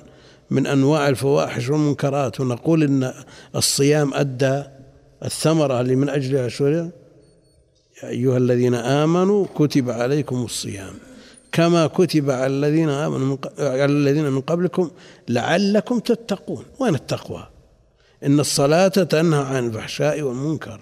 من 0.49 0.67
أنواع 0.67 1.09
الفواحش 1.09 1.69
والمنكرات 1.69 2.39
ونقول 2.39 2.83
إن 2.83 3.13
الصيام 3.55 4.13
أدى 4.13 4.63
الثمرة 5.25 5.81
اللي 5.81 5.95
من 5.95 6.09
أجلها 6.09 6.47
شرع 6.47 6.89
يا 8.03 8.09
أيها 8.09 8.37
الذين 8.37 8.75
آمنوا 8.75 9.45
كتب 9.55 9.89
عليكم 9.89 10.45
الصيام. 10.45 10.93
كما 11.51 11.87
كتب 11.87 12.29
على 12.29 12.47
الذين 12.47 12.89
آمنوا 12.89 13.27
من 13.27 13.37
على 13.59 13.85
الذين 13.85 14.29
من 14.29 14.41
قبلكم 14.41 14.91
لعلكم 15.29 15.99
تتقون. 15.99 16.65
وين 16.79 16.95
التقوى؟ 16.95 17.47
إن 18.23 18.39
الصلاة 18.39 18.87
تنهى 18.87 19.39
عن 19.39 19.67
الفحشاء 19.67 20.21
والمنكر. 20.21 20.81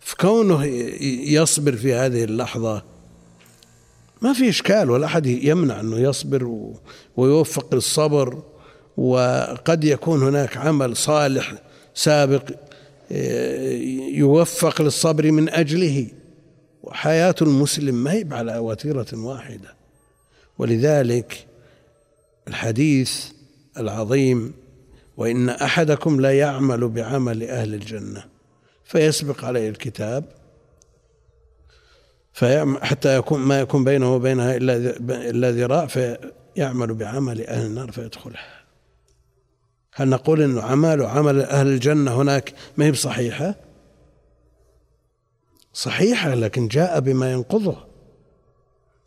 فكونه 0.00 0.64
يصبر 1.26 1.76
في 1.76 1.94
هذه 1.94 2.24
اللحظة 2.24 2.82
ما 4.22 4.32
في 4.32 4.48
إشكال 4.48 4.90
ولا 4.90 5.06
أحد 5.06 5.26
يمنع 5.26 5.80
أنه 5.80 5.98
يصبر 5.98 6.70
ويوفق 7.16 7.74
للصبر. 7.74 8.42
وقد 8.96 9.84
يكون 9.84 10.22
هناك 10.22 10.56
عمل 10.56 10.96
صالح 10.96 11.54
سابق 11.94 12.42
يوفق 14.14 14.82
للصبر 14.82 15.32
من 15.32 15.48
أجله. 15.48 16.06
وحياة 16.82 17.34
المسلم 17.42 17.94
ما 17.94 18.12
هي 18.12 18.26
على 18.30 18.58
وتيرة 18.58 19.06
واحدة. 19.12 19.74
ولذلك 20.58 21.46
الحديث 22.48 23.26
العظيم 23.78 24.54
وإن 25.16 25.48
أحدكم 25.48 26.20
لا 26.20 26.38
يعمل 26.38 26.88
بعمل 26.88 27.42
أهل 27.42 27.74
الجنة 27.74 28.24
فيسبق 28.84 29.44
عليه 29.44 29.68
الكتاب 29.68 30.24
حتى 32.82 33.16
يكون 33.16 33.40
ما 33.40 33.60
يكون 33.60 33.84
بينه 33.84 34.14
وبينها 34.14 34.56
إلا 34.56 35.50
ذراع 35.50 35.86
فيعمل 35.86 36.94
بعمل 36.94 37.46
أهل 37.46 37.66
النار 37.66 37.92
فيدخلها 37.92 38.61
هل 39.94 40.08
نقول 40.08 40.42
أنه 40.42 40.62
عمل 40.62 41.02
عمل 41.02 41.40
أهل 41.40 41.66
الجنة 41.66 42.22
هناك 42.22 42.54
ما 42.76 42.84
هي 42.84 42.90
بصحيحة؟ 42.90 43.54
صحيحة 45.72 46.34
لكن 46.34 46.68
جاء 46.68 47.00
بما 47.00 47.32
ينقضه. 47.32 47.76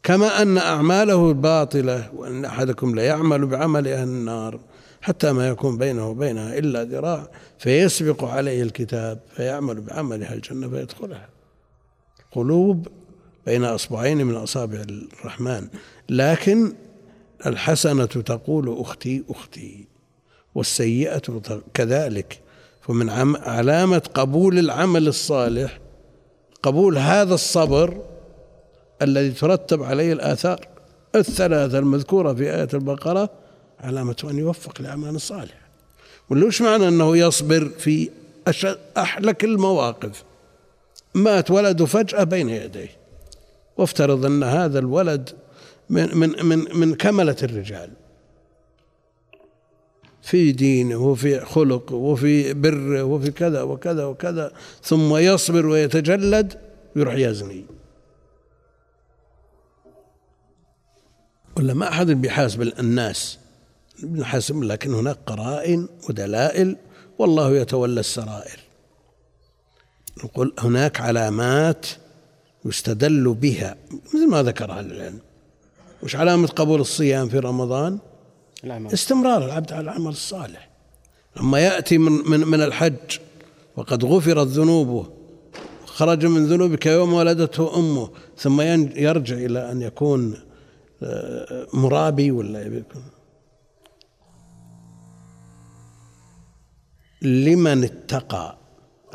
كما 0.03 0.41
أن 0.41 0.57
أعماله 0.57 1.33
باطلة 1.33 2.09
وأن 2.15 2.45
أحدكم 2.45 2.95
ليعمل 2.95 3.45
بعمل 3.45 3.87
أهل 3.87 4.07
النار 4.07 4.59
حتى 5.01 5.31
ما 5.31 5.47
يكون 5.47 5.77
بينه 5.77 6.09
وبينها 6.09 6.57
إلا 6.57 6.83
ذراع 6.83 7.27
فيسبق 7.59 8.23
عليه 8.23 8.63
الكتاب 8.63 9.19
فيعمل 9.35 9.81
بعمل 9.81 10.23
أهل 10.23 10.35
الجنة 10.35 10.69
فيدخلها. 10.69 11.29
قلوب 12.31 12.87
بين 13.45 13.63
أصبعين 13.63 14.25
من 14.25 14.35
أصابع 14.35 14.81
الرحمن. 15.19 15.67
لكن 16.09 16.73
الحسنة 17.45 18.05
تقول 18.05 18.79
أختي 18.79 19.23
أختي. 19.29 19.94
والسيئة 20.55 21.21
كذلك. 21.73 22.39
فمن 22.81 23.09
علامة 23.35 24.01
قبول 24.13 24.59
العمل 24.59 25.07
الصالح 25.07 25.79
قبول 26.63 26.97
هذا 26.97 27.33
الصبر 27.33 28.01
الذي 29.01 29.31
ترتب 29.31 29.83
عليه 29.83 30.13
الآثار 30.13 30.67
الثلاثة 31.15 31.79
المذكورة 31.79 32.33
في 32.33 32.55
آية 32.55 32.67
البقرة 32.73 33.29
علامة 33.79 34.15
أن 34.23 34.39
يوفق 34.39 34.81
لعمل 34.81 35.21
صالح. 35.21 35.61
ولوش 36.29 36.61
معنى 36.61 36.87
أنه 36.87 37.17
يصبر 37.17 37.69
في 37.79 38.09
أحلك 38.97 39.43
المواقف؟ 39.43 40.23
مات 41.13 41.51
ولده 41.51 41.85
فجأة 41.85 42.23
بين 42.23 42.49
يديه. 42.49 42.89
وافترض 43.77 44.25
أن 44.25 44.43
هذا 44.43 44.79
الولد 44.79 45.29
من 45.89 46.17
من 46.17 46.45
من 46.45 46.65
من 46.73 46.95
كملة 46.95 47.35
الرجال. 47.43 47.89
في 50.25 50.51
دينه 50.51 50.95
وفي 50.95 51.39
خلقه 51.39 51.95
وفي 51.95 52.53
بره 52.53 53.03
وفي 53.03 53.31
كذا 53.31 53.61
وكذا 53.61 54.05
وكذا 54.05 54.51
ثم 54.83 55.15
يصبر 55.15 55.65
ويتجلد 55.65 56.59
ويروح 56.95 57.15
يزني. 57.15 57.65
ولا 61.57 61.73
ما 61.73 61.89
أحد 61.89 62.07
بيحاسب 62.11 62.61
الناس 62.61 63.39
بنحاسب 64.03 64.63
لكن 64.63 64.93
هناك 64.93 65.17
قرائن 65.25 65.87
ودلائل 66.09 66.77
والله 67.19 67.55
يتولى 67.55 67.99
السرائر. 67.99 68.59
نقول 70.23 70.53
هناك 70.59 71.01
علامات 71.01 71.85
يستدل 72.65 73.33
بها 73.33 73.77
مثل 74.13 74.29
ما 74.29 74.43
ذكر 74.43 74.71
أهل 74.71 74.91
العلم. 74.91 75.19
وش 76.03 76.15
علامة 76.15 76.47
قبول 76.47 76.81
الصيام 76.81 77.29
في 77.29 77.39
رمضان؟ 77.39 77.99
العمل. 78.65 78.93
استمرار 78.93 79.45
العبد 79.45 79.73
على 79.73 79.81
العمل 79.81 80.07
الصالح. 80.07 80.69
لما 81.37 81.59
يأتي 81.59 81.97
من, 81.97 82.11
من, 82.11 82.47
من 82.47 82.61
الحج 82.61 83.19
وقد 83.75 84.05
غفرت 84.05 84.47
ذنوبه 84.47 85.07
خرج 85.85 86.25
من 86.25 86.45
ذنوبك 86.45 86.85
يوم 86.85 87.13
ولدته 87.13 87.79
أمه 87.79 88.09
ثم 88.37 88.61
يرجع 88.61 89.35
إلى 89.35 89.71
أن 89.71 89.81
يكون 89.81 90.37
آه، 91.03 91.67
مرابي 91.73 92.31
ولا 92.31 92.61
يكون. 92.61 93.03
لمن 97.21 97.83
اتقى؟ 97.83 98.57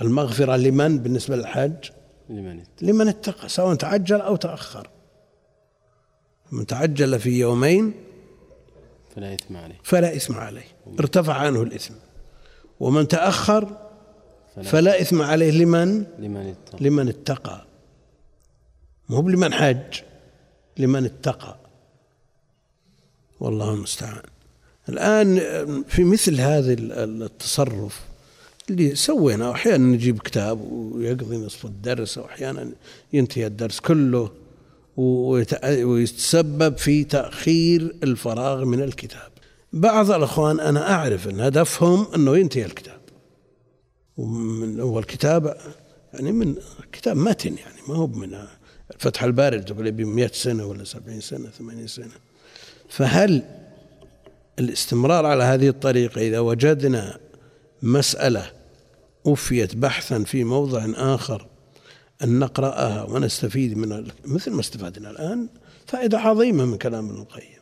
المغفرة 0.00 0.56
لمن 0.56 0.98
بالنسبة 0.98 1.36
للحج؟ 1.36 1.90
لمن 2.28 2.60
اتقى. 2.60 2.86
لمن 2.86 3.08
اتقى 3.08 3.48
سواء 3.48 3.74
تعجل 3.74 4.20
أو 4.20 4.36
تأخر. 4.36 4.88
من 6.52 6.66
تعجل 6.66 7.20
في 7.20 7.30
يومين 7.30 7.94
فلا 9.14 9.34
إثم 9.34 9.56
عليه. 9.56 9.78
فلا 9.82 10.16
إثم 10.16 10.34
عليه. 10.34 10.66
ارتفع 11.00 11.34
عنه 11.34 11.62
الإثم. 11.62 11.94
ومن 12.80 13.08
تأخر 13.08 13.76
فلا, 14.62 15.00
إثم 15.00 15.22
عليه 15.22 15.50
لمن؟ 15.50 16.04
لمن 16.18 16.46
اتقى. 16.46 16.84
لمن 16.84 17.08
اتقى. 17.08 17.64
مو 19.08 19.28
لمن 19.28 19.52
حج 19.52 20.00
لمن 20.76 21.04
اتقى. 21.04 21.56
والله 23.40 23.74
المستعان. 23.74 24.22
الآن 24.88 25.38
في 25.88 26.04
مثل 26.04 26.40
هذا 26.40 26.72
التصرف 26.78 28.00
اللي 28.70 28.94
سوينا 28.94 29.52
أحيانا 29.52 29.84
نجيب 29.84 30.18
كتاب 30.18 30.60
ويقضي 30.72 31.36
نصف 31.36 31.64
الدرس 31.64 32.18
وأحيانا 32.18 32.72
ينتهي 33.12 33.46
الدرس 33.46 33.80
كله. 33.80 34.30
ويتسبب 35.84 36.76
في 36.76 37.04
تأخير 37.04 37.96
الفراغ 38.02 38.64
من 38.64 38.82
الكتاب. 38.82 39.30
بعض 39.72 40.10
الأخوان 40.10 40.60
أنا 40.60 40.92
أعرف 40.92 41.28
أن 41.28 41.40
هدفهم 41.40 42.06
أنه 42.14 42.36
ينتهي 42.36 42.64
الكتاب. 42.64 43.00
ومن 44.16 44.80
أول 44.80 45.04
كتاب 45.04 45.56
يعني 46.12 46.32
من 46.32 46.54
كتاب 46.92 47.16
متن 47.16 47.56
يعني 47.56 47.80
ما 47.88 47.94
هو 47.94 48.06
من 48.06 48.38
فتح 48.98 49.22
الباري 49.24 49.60
تقول 49.60 49.92
ب 49.92 50.00
100 50.00 50.30
سنة 50.32 50.66
ولا 50.66 50.84
70 50.84 51.20
سنة 51.20 51.50
80 51.50 51.86
سنة. 51.86 52.14
فهل 52.88 53.42
الاستمرار 54.58 55.26
على 55.26 55.44
هذه 55.44 55.68
الطريقة 55.68 56.20
إذا 56.20 56.38
وجدنا 56.38 57.18
مسألة 57.82 58.50
أفيت 59.26 59.76
بحثا 59.76 60.24
في 60.24 60.44
موضع 60.44 60.86
آخر 60.96 61.46
أن 62.22 62.38
نقرأها 62.38 63.02
ونستفيد 63.02 63.76
من 63.76 64.06
مثل 64.24 64.50
ما 64.50 64.60
استفدنا 64.60 65.10
الآن 65.10 65.48
فائدة 65.86 66.18
عظيمة 66.18 66.64
من 66.64 66.78
كلام 66.78 67.08
ابن 67.08 67.20
القيم. 67.20 67.60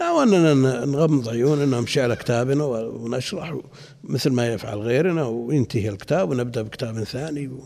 أو 0.00 0.22
أننا 0.22 0.54
نغمض 0.84 1.28
عيوننا 1.28 1.76
ونمشي 1.76 2.00
على 2.00 2.16
كتابنا 2.16 2.64
ونشرح 2.64 3.56
مثل 4.04 4.30
ما 4.30 4.52
يفعل 4.52 4.78
غيرنا 4.78 5.26
وينتهي 5.26 5.88
الكتاب 5.88 6.30
ونبدأ 6.30 6.62
بكتاب 6.62 7.04
ثاني. 7.04 7.48
و... 7.48 7.64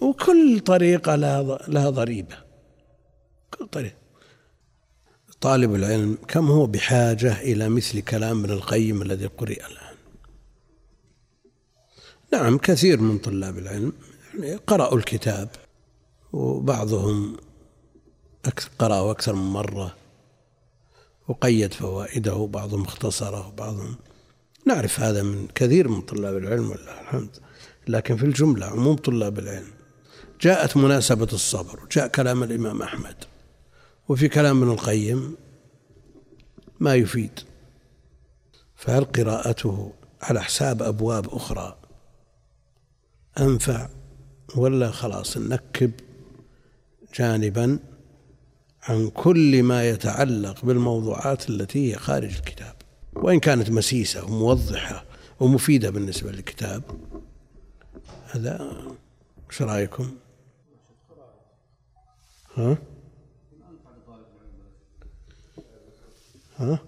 وكل 0.00 0.60
طريقة 0.60 1.14
لها 1.14 1.58
لها 1.68 1.90
ضريبة. 1.90 2.36
كل 3.58 3.66
طريقة 3.66 3.98
طالب 5.40 5.74
العلم 5.74 6.18
كم 6.28 6.50
هو 6.50 6.66
بحاجة 6.66 7.40
إلى 7.40 7.68
مثل 7.68 8.00
كلام 8.00 8.44
ابن 8.44 8.52
القيم 8.52 9.02
الذي 9.02 9.26
قرئ 9.26 9.66
الآن؟ 9.66 9.94
نعم 12.32 12.58
كثير 12.58 13.00
من 13.00 13.18
طلاب 13.18 13.58
العلم 13.58 13.92
قرأوا 14.66 14.96
الكتاب 14.98 15.48
وبعضهم 16.32 17.36
قرأوا 18.78 19.10
أكثر 19.10 19.34
من 19.34 19.50
مرة 19.52 19.94
وقيد 21.28 21.72
فوائده 21.72 22.34
وبعضهم 22.34 22.82
اختصره 22.82 23.48
وبعضهم 23.48 23.96
نعرف 24.66 25.00
هذا 25.00 25.22
من 25.22 25.48
كثير 25.54 25.88
من 25.88 26.00
طلاب 26.00 26.36
العلم 26.36 26.70
والله 26.70 27.00
الحمد 27.00 27.36
لكن 27.88 28.16
في 28.16 28.26
الجملة 28.26 28.66
عموم 28.66 28.96
طلاب 28.96 29.38
العلم. 29.38 29.72
جاءت 30.40 30.76
مناسبة 30.76 31.28
الصبر 31.32 31.84
وجاء 31.84 32.06
كلام 32.06 32.42
الإمام 32.42 32.82
أحمد 32.82 33.24
وفي 34.08 34.28
كلام 34.28 34.62
ابن 34.62 34.72
القيم 34.72 35.36
ما 36.80 36.94
يفيد. 36.94 37.40
فهل 38.76 39.04
قراءته 39.04 39.92
على 40.22 40.42
حساب 40.42 40.82
أبواب 40.82 41.28
أخرى 41.28 41.76
أنفع؟ 43.38 43.88
ولا 44.56 44.90
خلاص 44.90 45.36
نكب 45.36 45.92
جانبا 47.14 47.78
عن 48.82 49.10
كل 49.10 49.62
ما 49.62 49.88
يتعلق 49.88 50.64
بالموضوعات 50.64 51.50
التي 51.50 51.92
هي 51.92 51.96
خارج 51.96 52.34
الكتاب 52.34 52.74
وإن 53.12 53.40
كانت 53.40 53.70
مسيسة 53.70 54.24
وموضحة 54.24 55.04
ومفيدة 55.40 55.90
بالنسبة 55.90 56.30
للكتاب 56.30 56.82
هذا 58.30 58.76
إيش 59.50 59.62
رأيكم؟ 59.62 60.12
ها؟ 62.54 62.78
ها؟ 66.56 66.78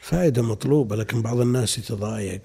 الفائدة 0.00 0.42
مطلوبة 0.42 0.96
لكن 0.96 1.22
بعض 1.22 1.40
الناس 1.40 1.78
يتضايق 1.78 2.42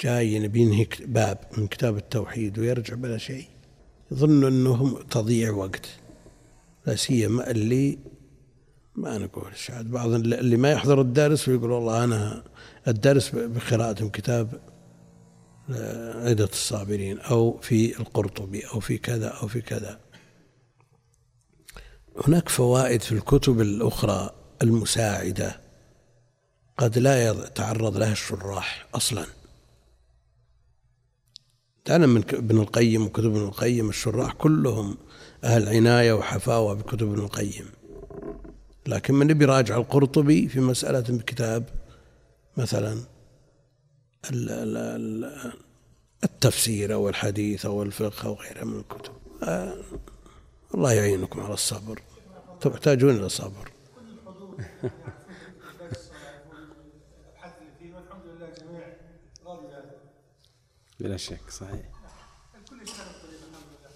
جاي 0.00 0.32
ينبي 0.32 0.60
ينهي 0.60 0.86
باب 1.00 1.38
من 1.58 1.66
كتاب 1.66 1.96
التوحيد 1.96 2.58
ويرجع 2.58 2.94
بلا 2.94 3.18
شيء. 3.18 3.44
يظن 4.10 4.44
انه 4.44 5.02
تضييع 5.10 5.50
وقت. 5.50 5.86
لا 6.86 6.96
سيما 6.96 7.50
اللي 7.50 7.98
ما 8.94 9.18
نقول 9.18 9.56
شاهد. 9.56 9.90
بعض 9.90 10.10
اللي 10.10 10.56
ما 10.56 10.70
يحضر 10.70 11.00
الدرس 11.00 11.48
ويقول 11.48 11.70
والله 11.70 12.04
أنا 12.04 12.44
الدرس 12.88 13.30
بقراءة 13.34 14.08
كتاب 14.08 14.60
عدة 16.14 16.44
الصابرين 16.44 17.18
أو 17.18 17.58
في 17.58 18.00
القرطبي 18.00 18.66
أو 18.66 18.80
في 18.80 18.98
كذا 18.98 19.28
أو 19.28 19.48
في 19.48 19.60
كذا. 19.60 20.00
هناك 22.26 22.48
فوائد 22.48 23.02
في 23.02 23.12
الكتب 23.12 23.60
الأخرى 23.60 24.30
المساعدة. 24.62 25.60
قد 26.78 26.98
لا 26.98 27.30
يتعرض 27.30 27.96
لها 27.96 28.12
الشراح 28.12 28.86
أصلا. 28.94 29.26
دعنا 31.86 32.06
من 32.06 32.24
ابن 32.32 32.60
القيم 32.60 33.06
وكتب 33.06 33.24
ابن 33.24 33.44
القيم 33.44 33.88
الشراح 33.88 34.32
كلهم 34.32 34.96
أهل 35.44 35.68
عناية 35.68 36.12
وحفاوة 36.12 36.74
بكتب 36.74 37.12
ابن 37.12 37.24
القيم. 37.24 37.66
لكن 38.86 39.14
من 39.14 39.42
يراجع 39.42 39.76
القرطبي 39.76 40.48
في 40.48 40.60
مسألة 40.60 41.04
بكتاب 41.18 41.64
مثلا 42.56 42.98
التفسير 46.24 46.94
أو 46.94 47.08
الحديث 47.08 47.66
أو 47.66 47.82
الفقه 47.82 48.26
أو 48.26 48.34
غيرها 48.34 48.64
من 48.64 48.78
الكتب. 48.78 49.12
آه، 49.42 49.74
الله 50.74 50.92
يعينكم 50.92 51.40
على 51.40 51.54
الصبر. 51.54 52.02
تحتاجون 52.60 53.16
إلى 53.16 53.28
صبر 53.28 53.70
بلا 61.00 61.16
شك 61.16 61.50
صحيح. 61.50 61.86
الكل 62.56 62.82
يشتغل 62.82 63.06
الطريق 63.06 63.40
الحمد 63.50 63.66
لله 63.80 63.90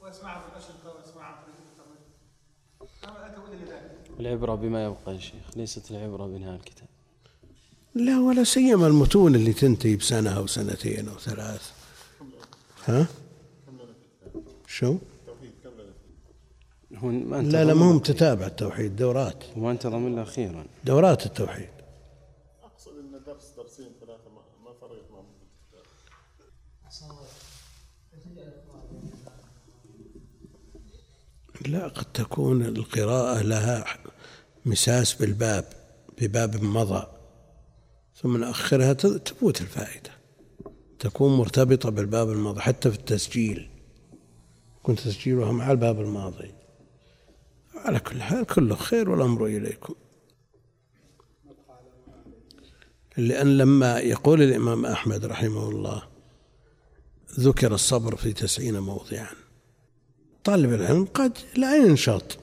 واسمعها 0.00 0.40
في 0.40 0.48
الاشرطه 0.52 0.94
واسمعها 0.96 1.44
الانترنت 1.46 2.06
العبرة 4.20 4.54
بما 4.54 4.84
يبقى 4.84 5.14
يا 5.14 5.20
شيخ 5.20 5.56
ليست 5.56 5.90
العبرة 5.90 6.26
بنهاية 6.26 6.56
الكتاب. 6.56 6.88
لا 7.94 8.20
ولا 8.20 8.44
سيما 8.44 8.86
المتون 8.86 9.34
اللي 9.34 9.52
تنتهي 9.52 9.96
بسنة 9.96 10.36
أو 10.36 10.46
سنتين 10.46 11.08
أو 11.08 11.18
ثلاث. 11.18 11.72
ها؟ 12.86 13.06
شو؟ 14.66 14.98
هو 16.96 17.08
ما 17.08 17.36
لا 17.42 17.64
لا 17.64 17.74
ما 17.74 17.90
هم 17.90 17.98
تتابع 17.98 18.46
التوحيد 18.46 18.96
دورات. 18.96 19.44
وما 19.56 19.70
انتظم 19.70 20.06
الا 20.06 20.22
أخيرا 20.22 20.66
دورات 20.84 21.26
التوحيد 21.26 21.68
اقصد 22.62 22.92
ان 22.98 23.20
درس 23.26 23.52
درسين 23.56 23.86
ثلاثة 24.00 24.30
ما, 24.30 24.40
ما 24.64 24.72
فرقت 24.80 25.10
معهم 25.10 25.26
لا 31.66 31.88
قد 31.88 32.04
تكون 32.04 32.62
القراءة 32.62 33.42
لها 33.42 33.84
مساس 34.66 35.14
بالباب 35.14 35.64
بباب 36.20 36.62
مضى. 36.62 37.06
ثم 38.22 38.36
نأخرها 38.36 38.92
تفوت 38.92 39.60
الفائدة. 39.60 40.10
تكون 40.98 41.36
مرتبطة 41.36 41.90
بالباب 41.90 42.30
الماضي 42.30 42.60
حتى 42.60 42.90
في 42.90 42.96
التسجيل. 42.96 43.70
يكون 44.80 44.96
تسجيلها 44.96 45.52
مع 45.52 45.70
الباب 45.70 46.00
الماضي. 46.00 46.54
على 47.74 48.00
كل 48.00 48.22
حال 48.22 48.46
كله 48.46 48.74
خير 48.74 49.10
والأمر 49.10 49.46
إليكم. 49.46 49.94
لأن 53.16 53.58
لما 53.58 53.98
يقول 53.98 54.42
الإمام 54.42 54.86
أحمد 54.86 55.24
رحمه 55.24 55.68
الله 55.68 56.02
ذكر 57.40 57.74
الصبر 57.74 58.16
في 58.16 58.32
تسعين 58.32 58.78
موضعا. 58.78 59.45
طالب 60.46 60.72
العلم 60.72 61.04
قد 61.14 61.32
لا 61.56 61.76
ينشط 61.76 62.38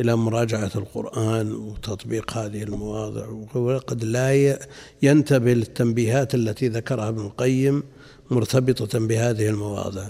إلى 0.00 0.16
مراجعة 0.16 0.70
القرآن 0.74 1.52
وتطبيق 1.52 2.32
هذه 2.32 2.62
المواضع 2.62 3.28
وقد 3.54 4.04
لا 4.04 4.58
ينتبه 5.02 5.52
للتنبيهات 5.52 6.34
التي 6.34 6.68
ذكرها 6.68 7.08
ابن 7.08 7.20
القيم 7.20 7.82
مرتبطة 8.30 8.98
بهذه 8.98 9.48
المواضع. 9.48 10.06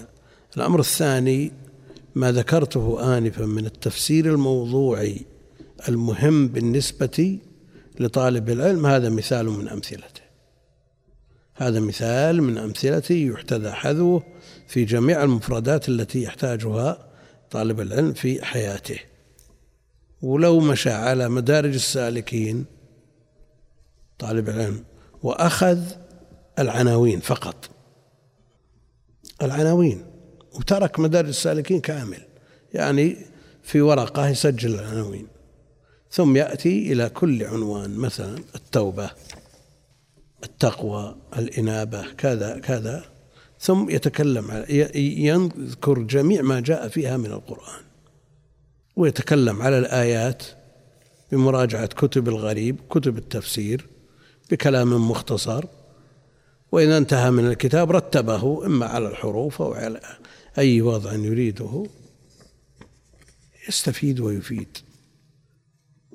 الأمر 0.57 0.79
الثاني 0.79 1.51
ما 2.15 2.31
ذكرته 2.31 3.17
آنفا 3.17 3.45
من 3.45 3.65
التفسير 3.65 4.25
الموضوعي 4.25 5.25
المهم 5.89 6.47
بالنسبة 6.47 7.39
لطالب 7.99 8.49
العلم 8.49 8.85
هذا 8.85 9.09
مثال 9.09 9.49
من 9.49 9.67
أمثلته. 9.67 10.21
هذا 11.55 11.79
مثال 11.79 12.41
من 12.41 12.57
أمثلته 12.57 13.15
يحتذى 13.15 13.71
حذوه 13.71 14.23
في 14.67 14.85
جميع 14.85 15.23
المفردات 15.23 15.89
التي 15.89 16.23
يحتاجها 16.23 17.08
طالب 17.51 17.81
العلم 17.81 18.13
في 18.13 18.45
حياته. 18.45 18.99
ولو 20.21 20.59
مشى 20.59 20.89
على 20.89 21.29
مدارج 21.29 21.73
السالكين 21.73 22.65
طالب 24.19 24.49
العلم 24.49 24.83
وأخذ 25.23 25.79
العناوين 26.59 27.19
فقط. 27.19 27.69
العناوين 29.41 30.05
وترك 30.53 30.99
مدارج 30.99 31.27
السالكين 31.27 31.81
كامل. 31.81 32.21
يعني 32.73 33.17
في 33.63 33.81
ورقة 33.81 34.27
يسجل 34.27 34.73
العناوين. 34.73 35.27
ثم 36.11 36.37
يأتي 36.37 36.93
إلى 36.93 37.09
كل 37.09 37.43
عنوان 37.43 37.95
مثلا 37.95 38.43
التوبة 38.55 39.11
التقوى 40.43 41.15
الإنابة 41.37 42.11
كذا 42.13 42.59
كذا. 42.59 43.18
ثم 43.59 43.89
يتكلم 43.89 44.65
يذكر 44.95 45.99
جميع 45.99 46.41
ما 46.41 46.59
جاء 46.59 46.87
فيها 46.87 47.17
من 47.17 47.25
القرآن. 47.25 47.81
ويتكلم 48.95 49.61
على 49.61 49.77
الآيات 49.77 50.43
بمراجعة 51.31 51.85
كتب 51.85 52.27
الغريب 52.27 52.77
كتب 52.89 53.17
التفسير 53.17 53.87
بكلام 54.51 55.09
مختصر. 55.09 55.65
وإذا 56.71 56.97
انتهى 56.97 57.31
من 57.31 57.47
الكتاب 57.47 57.91
رتبه 57.91 58.65
إما 58.65 58.85
على 58.85 59.07
الحروف 59.07 59.61
أو 59.61 59.73
على 59.73 60.01
أي 60.57 60.81
وضع 60.81 61.13
يريده. 61.13 61.85
يستفيد 63.69 64.19
ويفيد. 64.19 64.77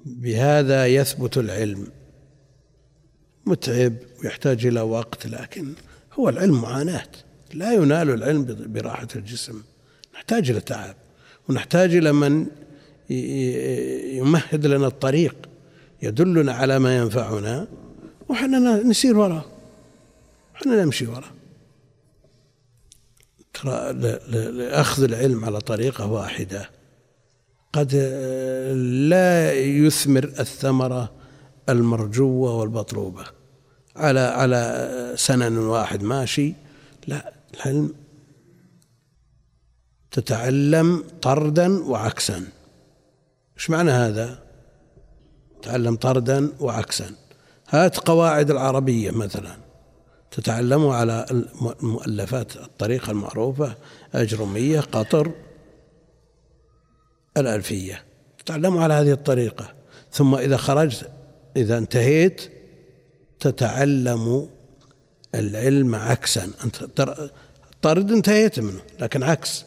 بهذا 0.07 0.87
يثبت 0.87 1.39
العلم. 1.39 1.87
متعب 3.47 3.95
ويحتاج 4.23 4.67
إلى 4.67 4.81
وقت 4.81 5.27
لكن 5.27 5.73
هو 6.13 6.29
العلم 6.29 6.63
معاناة. 6.63 7.09
لا 7.55 7.73
ينال 7.73 8.11
العلم 8.11 8.57
براحة 8.67 9.09
الجسم. 9.17 9.63
نحتاج 10.15 10.51
إلى 10.51 10.61
تعب 10.61 10.95
ونحتاج 11.49 11.95
إلى 11.95 12.13
من 12.13 12.47
يمهد 14.19 14.67
لنا 14.67 14.87
الطريق 14.87 15.37
يدلنا 16.03 16.53
على 16.53 16.79
ما 16.79 16.97
ينفعنا 16.97 17.67
وحنا 18.29 18.83
نسير 18.83 19.19
وراه. 19.19 19.45
إحنا 20.57 20.85
نمشي 20.85 21.07
وراه. 21.07 21.31
ترى 23.55 23.93
لأخذ 24.53 25.03
العلم 25.03 25.45
على 25.45 25.61
طريقة 25.61 26.07
واحدة. 26.07 26.71
قد 27.73 27.95
لا 29.09 29.53
يثمر 29.53 30.25
الثمرة 30.25 31.13
المرجوة 31.69 32.55
والمطلوبة. 32.55 33.25
على 33.97 34.21
على 34.21 35.15
سنن 35.17 35.59
واحد 35.59 36.03
ماشي 36.03 36.55
لا. 37.07 37.34
العلم 37.55 37.95
تتعلم 40.11 41.05
طردا 41.23 41.85
وعكسا. 41.85 42.47
إيش 43.57 43.71
معنى 43.71 43.91
هذا؟ 43.91 44.39
تعلم 45.63 45.97
طردا 45.97 46.53
وعكسا. 46.61 47.11
هات 47.69 47.99
قواعد 47.99 48.51
العربية 48.51 49.11
مثلا. 49.11 49.57
تتعلموا 50.31 50.95
على 50.95 51.27
المؤلفات 51.83 52.57
الطريقة 52.57 53.11
المعروفة 53.11 53.77
أجرمية 54.15 54.81
قطر 54.81 55.33
الألفية. 57.37 58.05
تتعلموا 58.39 58.83
على 58.83 58.95
هذه 58.95 59.13
الطريقة. 59.13 59.75
ثم 60.13 60.35
إذا 60.35 60.57
خرجت 60.57 61.11
إذا 61.57 61.79
انتهيت 61.79 62.53
تتعلم 63.41 64.49
العلم 65.35 65.95
عكسا. 65.95 66.51
أنت 66.65 66.85
طرد 67.85 68.13
انتهيت 68.13 68.61
منه 68.61 68.81
لكن 69.01 69.23
عكس. 69.23 69.65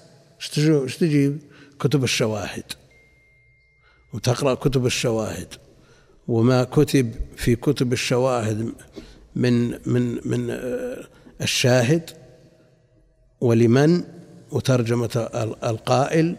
إيش 0.57 0.97
تجيب 0.97 1.39
كتب 1.79 2.03
الشواهد. 2.03 2.63
وتقرأ 4.13 4.53
كتب 4.53 4.85
الشواهد. 4.85 5.47
وما 6.27 6.63
كتب 6.63 7.11
في 7.35 7.55
كتب 7.55 7.93
الشواهد 7.93 8.71
من 9.35 9.69
من 9.69 10.27
من 10.27 10.49
الشاهد 11.41 12.09
ولمن؟ 13.41 14.03
وترجمة 14.51 15.29
القائل 15.63 16.35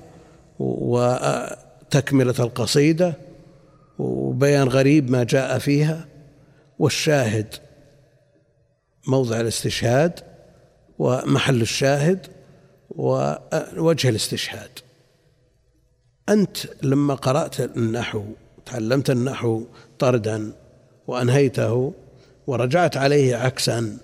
وتكملة 0.59 2.35
القصيدة 2.39 3.15
وبيان 3.99 4.69
غريب 4.69 5.11
ما 5.11 5.25
جاء 5.25 5.59
فيها. 5.59 6.09
والشاهد 6.79 7.55
موضع 9.07 9.41
الاستشهاد. 9.41 10.28
ومحل 10.99 11.61
الشاهد 11.61 12.27
ووجه 12.91 14.09
الاستشهاد. 14.09 14.71
أنت 16.29 16.59
لما 16.83 17.15
قرأت 17.15 17.61
النحو 17.61 18.25
تعلمت 18.67 19.11
النحو 19.11 19.65
طردا 19.99 20.53
وأنهيته 21.07 21.95
ورجعت 22.47 22.97
عليه 22.97 23.37
عكسا 23.37 23.99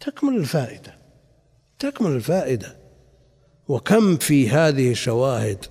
تكمل 0.00 0.36
الفائدة 0.36 0.94
تكمل 1.78 2.10
الفائدة. 2.10 2.76
وكم 3.68 4.16
في 4.16 4.48
هذه 4.48 4.90
الشواهد 4.90 5.64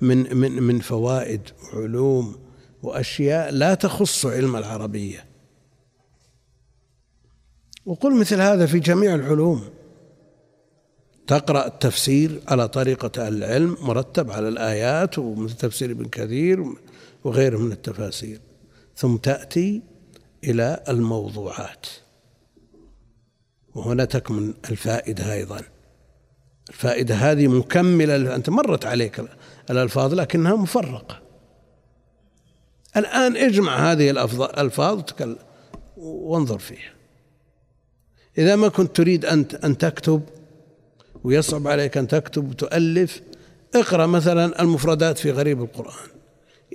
من 0.00 0.36
من 0.36 0.62
من 0.62 0.78
فوائد 0.78 1.40
وعلوم 1.74 2.38
وأشياء 2.82 3.50
لا 3.50 3.74
تخص 3.74 4.26
علم 4.26 4.56
العربية. 4.56 5.31
وقل 7.86 8.20
مثل 8.20 8.40
هذا 8.40 8.66
في 8.66 8.78
جميع 8.78 9.14
العلوم. 9.14 9.64
تقرأ 11.26 11.66
التفسير 11.66 12.40
على 12.48 12.68
طريقة 12.68 13.26
أهل 13.26 13.34
العلم 13.34 13.76
مرتب 13.80 14.30
على 14.30 14.48
الآيات 14.48 15.18
ومثل 15.18 15.56
تفسير 15.56 15.90
ابن 15.90 16.04
كثير 16.04 16.64
وغيره 17.24 17.58
من 17.58 17.72
التفاسير. 17.72 18.40
ثم 18.96 19.16
تأتي 19.16 19.82
إلى 20.44 20.82
الموضوعات. 20.88 21.86
وهنا 23.74 24.04
تكمن 24.04 24.54
الفائدة 24.70 25.32
أيضا. 25.32 25.60
الفائدة 26.68 27.14
هذه 27.14 27.46
مكملة 27.46 28.34
أنت 28.34 28.50
مرت 28.50 28.86
عليك 28.86 29.24
الألفاظ 29.70 30.14
لكنها 30.14 30.56
مفرقة. 30.56 31.22
الآن 32.96 33.36
اجمع 33.36 33.92
هذه 33.92 34.10
الألفاظ 34.10 35.02
وانظر 35.96 36.58
فيها. 36.58 37.01
إذا 38.38 38.56
ما 38.56 38.68
كنت 38.68 38.96
تريد 38.96 39.24
أن 39.24 39.46
أن 39.64 39.78
تكتب 39.78 40.22
ويصعب 41.24 41.68
عليك 41.68 41.96
أن 41.96 42.08
تكتب 42.08 42.50
وتؤلف 42.50 43.22
اقرأ 43.74 44.06
مثلا 44.06 44.62
المفردات 44.62 45.18
في 45.18 45.30
غريب 45.30 45.62
القرآن. 45.62 46.08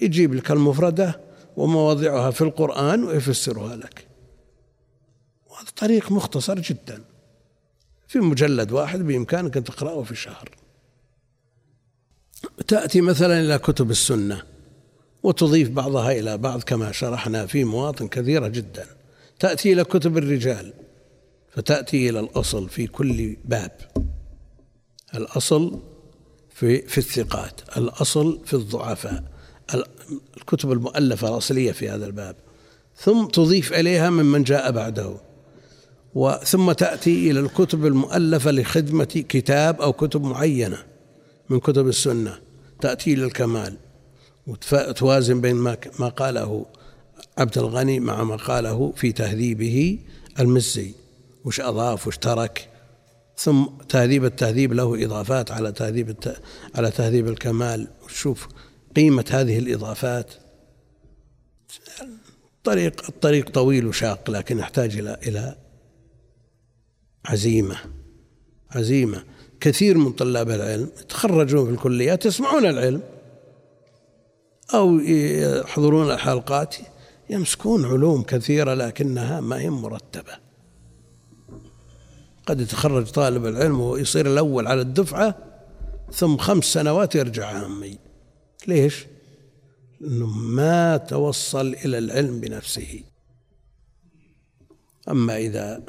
يجيب 0.02 0.34
لك 0.34 0.52
المفردة 0.52 1.20
ومواضعها 1.58 2.32
في 2.32 2.42
القرآن 2.42 3.04
ويفسرها 3.04 3.76
لك. 3.76 4.08
وهذا 5.50 5.70
طريق 5.78 6.12
مختصر 6.12 6.60
جدا. 6.60 7.04
في 8.08 8.20
مجلد 8.20 8.72
واحد 8.72 9.00
بإمكانك 9.00 9.58
أن 9.58 9.64
تقرأه 9.64 10.04
في 10.04 10.16
شهر. 10.16 10.50
تأتي 12.68 13.02
مثلا 13.02 13.40
إلى 13.40 13.58
كتب 13.58 13.92
السنة 13.92 14.44
وتضيف 15.24 15.70
بعضها 15.70 16.12
إلى 16.12 16.38
بعض 16.38 16.64
كما 16.64 16.92
شرحنا 16.92 17.46
في 17.46 17.64
مواطن 17.64 18.08
كثيرة 18.08 18.48
جدا. 18.48 18.86
تأتي 19.40 19.74
إلى 19.74 19.84
كتب 19.84 20.18
الرجال 20.18 20.74
فتأتي 21.58 22.10
إلى 22.10 22.20
الأصل 22.20 22.70
في 22.70 22.88
كل 22.88 23.38
باب. 23.46 23.72
الأصل 25.16 25.80
في 26.50 26.82
في 26.82 26.98
الثقات 26.98 27.62
الأصل 27.78 28.40
في 28.46 28.54
الضعفاء. 28.54 29.24
الكتب 30.38 30.72
المؤلفة 30.72 31.28
الأصلية 31.30 31.72
في 31.72 31.90
هذا 31.90 32.06
الباب. 32.06 32.36
ثم 32.98 33.26
تضيف 33.26 33.74
إليها 33.74 34.10
ممن 34.10 34.44
جاء 34.44 34.72
بعده. 34.72 35.18
وثم 36.16 36.72
تأتي 36.72 37.32
إلى 37.32 37.40
الكتب 37.40 37.86
المؤلفة 37.86 38.52
لخدمة 38.52 39.24
كتاب 39.30 39.82
أو 39.82 39.94
كتب 39.94 40.24
معينة 40.24 40.78
من 41.50 41.60
كتب 41.60 41.88
السنة. 41.88 42.40
تأتي 42.82 43.14
إلى 43.14 43.26
الكمال. 43.26 43.78
وتوازن 44.48 45.42
بين 45.42 45.56
ما 45.56 45.78
ما 46.00 46.10
قاله 46.10 46.66
عبد 47.38 47.58
الغني 47.58 48.00
مع 48.00 48.24
ما 48.24 48.36
قاله 48.36 48.94
في 48.96 49.12
تهذيبه 49.12 50.00
المزي. 50.40 51.07
وش 51.48 51.60
أضاف 51.62 52.08
وش 52.08 52.18
ترك 52.18 52.70
ثم 53.38 53.66
تهذيب 53.90 54.26
التهذيب 54.26 54.74
له 54.74 55.06
إضافات 55.06 55.52
على 55.52 55.72
تهذيب 55.72 56.10
الت... 56.10 56.42
على 56.76 56.92
تهذيب 56.92 57.28
الكمال. 57.28 57.88
وشوف 58.06 58.48
قيمة 58.96 59.26
هذه 59.32 59.60
الإضافات. 59.60 60.34
الطريق 62.58 63.06
الطريق 63.10 63.50
طويل 63.50 63.88
وشاق 63.88 64.30
لكن 64.30 64.60
يحتاج 64.60 64.98
إلى 64.98 65.18
إلى 65.28 65.56
عزيمة 67.26 67.78
عزيمة. 68.72 69.24
كثير 69.60 69.98
من 69.98 70.12
طلاب 70.12 70.50
العلم 70.50 70.90
يتخرجون 71.02 71.66
في 71.66 71.72
الكليات 71.72 72.26
يسمعون 72.26 72.66
العلم 72.66 73.02
أو 74.74 75.00
يحضرون 75.00 76.12
الحلقات 76.12 76.76
يمسكون 77.30 77.86
علوم 77.86 78.24
كثيرة 78.24 78.74
لكنها 78.74 79.42
ما 79.42 79.60
هي 79.60 79.70
مرتبة. 79.70 80.47
قد 82.48 82.62
يتخرج 82.62 83.06
طالب 83.06 83.46
العلم 83.46 83.80
ويصير 83.82 84.34
الأول 84.34 84.68
على 84.68 84.82
الدفعة 84.82 85.36
ثم 86.14 86.38
خمس 86.38 86.66
سنوات 86.66 87.16
يرجع 87.16 87.46
عامي. 87.46 87.98
ليش؟ 88.68 89.06
لأنه 90.02 90.26
ما 90.28 90.98
توصل 90.98 91.68
إلى 91.86 91.98
العلم 91.98 92.40
بنفسه. 92.40 93.04
أما 95.10 95.38
إذا 95.38 95.84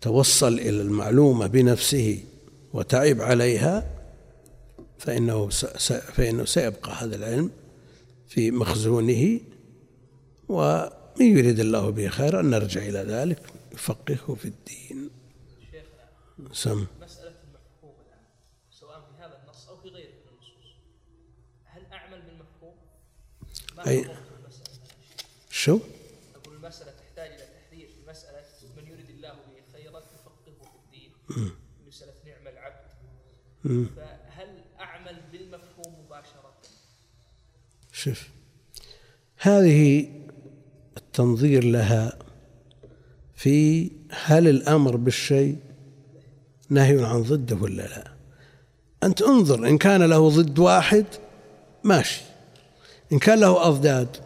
توصل 0.00 0.54
إلى 0.54 0.82
المعلومة 0.82 1.46
بنفسه 1.46 2.18
وتعب 2.72 3.20
عليها 3.20 3.90
فإنه 4.98 5.48
فإنه 5.88 6.44
سيبقى 6.44 6.92
هذا 6.92 7.16
العلم 7.16 7.50
في 8.28 8.50
مخزونه 8.50 9.40
ومن 10.48 11.36
يريد 11.36 11.60
الله 11.60 11.90
به 11.90 12.08
خيرا 12.08 12.42
نرجع 12.42 12.80
إلى 12.80 12.98
ذلك 12.98 13.38
يفقهه 13.72 14.34
في 14.34 14.44
الدين. 14.44 15.21
سم 16.52 16.86
مسألة 17.00 17.36
المفهوم 17.44 17.94
الآن 18.06 18.24
سواء 18.70 19.00
في 19.00 19.22
هذا 19.22 19.42
النص 19.42 19.68
أو 19.68 19.76
في 19.76 19.88
غيره 19.88 20.10
من 20.10 20.28
النصوص. 20.32 20.76
هل 21.64 21.86
أعمل 21.92 22.22
بالمفهوم؟ 22.22 22.74
ما 23.76 23.88
أي 23.88 24.16
شو؟ 25.50 25.78
أقول 26.34 26.56
المسألة 26.56 26.92
تحتاج 26.92 27.30
إلى 27.30 27.46
تحرير 27.46 27.88
في 27.88 28.10
مسألة 28.10 28.44
من 28.76 28.88
يريد 28.88 29.10
الله 29.10 29.32
به 29.32 29.72
خيرا 29.72 29.98
يفقهه 29.98 30.70
في 30.70 30.76
الدين. 30.84 31.12
مسألة 31.86 32.14
نعم 32.26 32.46
العبد. 32.46 32.82
فهل 33.96 34.64
أعمل 34.80 35.22
بالمفهوم 35.32 36.04
مباشرة؟ 36.04 36.54
شوف 37.92 38.28
هذه 39.36 40.10
التنظير 40.96 41.64
لها 41.64 42.18
في 43.34 43.90
هل 44.10 44.48
الأمر 44.48 44.96
بالشيء 44.96 45.58
نهي 46.72 47.04
عن 47.04 47.22
ضده 47.22 47.56
ولا 47.56 47.82
لا؟ 47.82 48.12
أنت 49.02 49.22
انظر 49.22 49.68
إن 49.68 49.78
كان 49.78 50.02
له 50.02 50.28
ضد 50.28 50.58
واحد 50.58 51.04
ماشي. 51.84 52.22
إن 53.12 53.18
كان 53.18 53.40
له 53.40 53.68
أضداد 53.68 54.16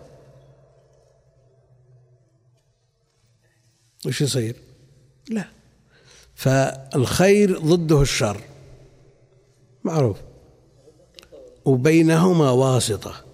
وش 4.07 4.21
يصير؟ 4.21 4.57
لا. 5.29 5.45
فالخير 6.35 7.59
ضده 7.59 8.03
الشر. 8.03 8.41
معروف. 9.85 10.17
وبينهما 11.65 12.51
واسطة. 12.51 13.25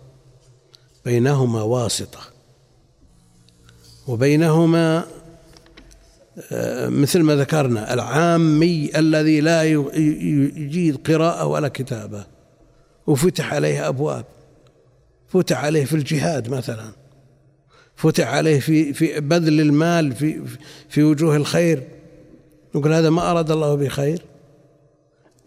بينهما 1.05 1.63
واسطة. 1.63 2.21
وبينهما 4.09 5.07
مثل 6.89 7.23
ما 7.23 7.37
ذكرنا 7.37 7.95
العامي 7.95 8.91
الذي 8.97 9.41
لا 9.41 9.63
يجيد 9.65 10.97
قراءة 10.97 11.47
ولا 11.47 11.69
كتابة. 11.69 12.27
وفتح 13.07 13.55
عليه 13.55 13.89
أبواب. 13.89 14.25
فتح 15.29 15.65
عليه 15.65 15.85
في 15.85 15.97
الجهاد 15.97 16.49
مثلا. 16.49 16.93
فتح 17.97 18.35
عليه 18.35 18.61
في 18.61 18.93
في 18.93 19.21
بذل 19.21 19.61
المال 19.61 20.13
في 20.13 20.43
في 20.89 21.03
وجوه 21.03 21.37
الخير. 21.37 21.83
نقول 22.75 22.93
هذا 22.93 23.11
ما 23.11 23.31
أراد 23.31 23.51
الله 23.51 23.75
به 23.75 23.89
خير. 23.89 24.23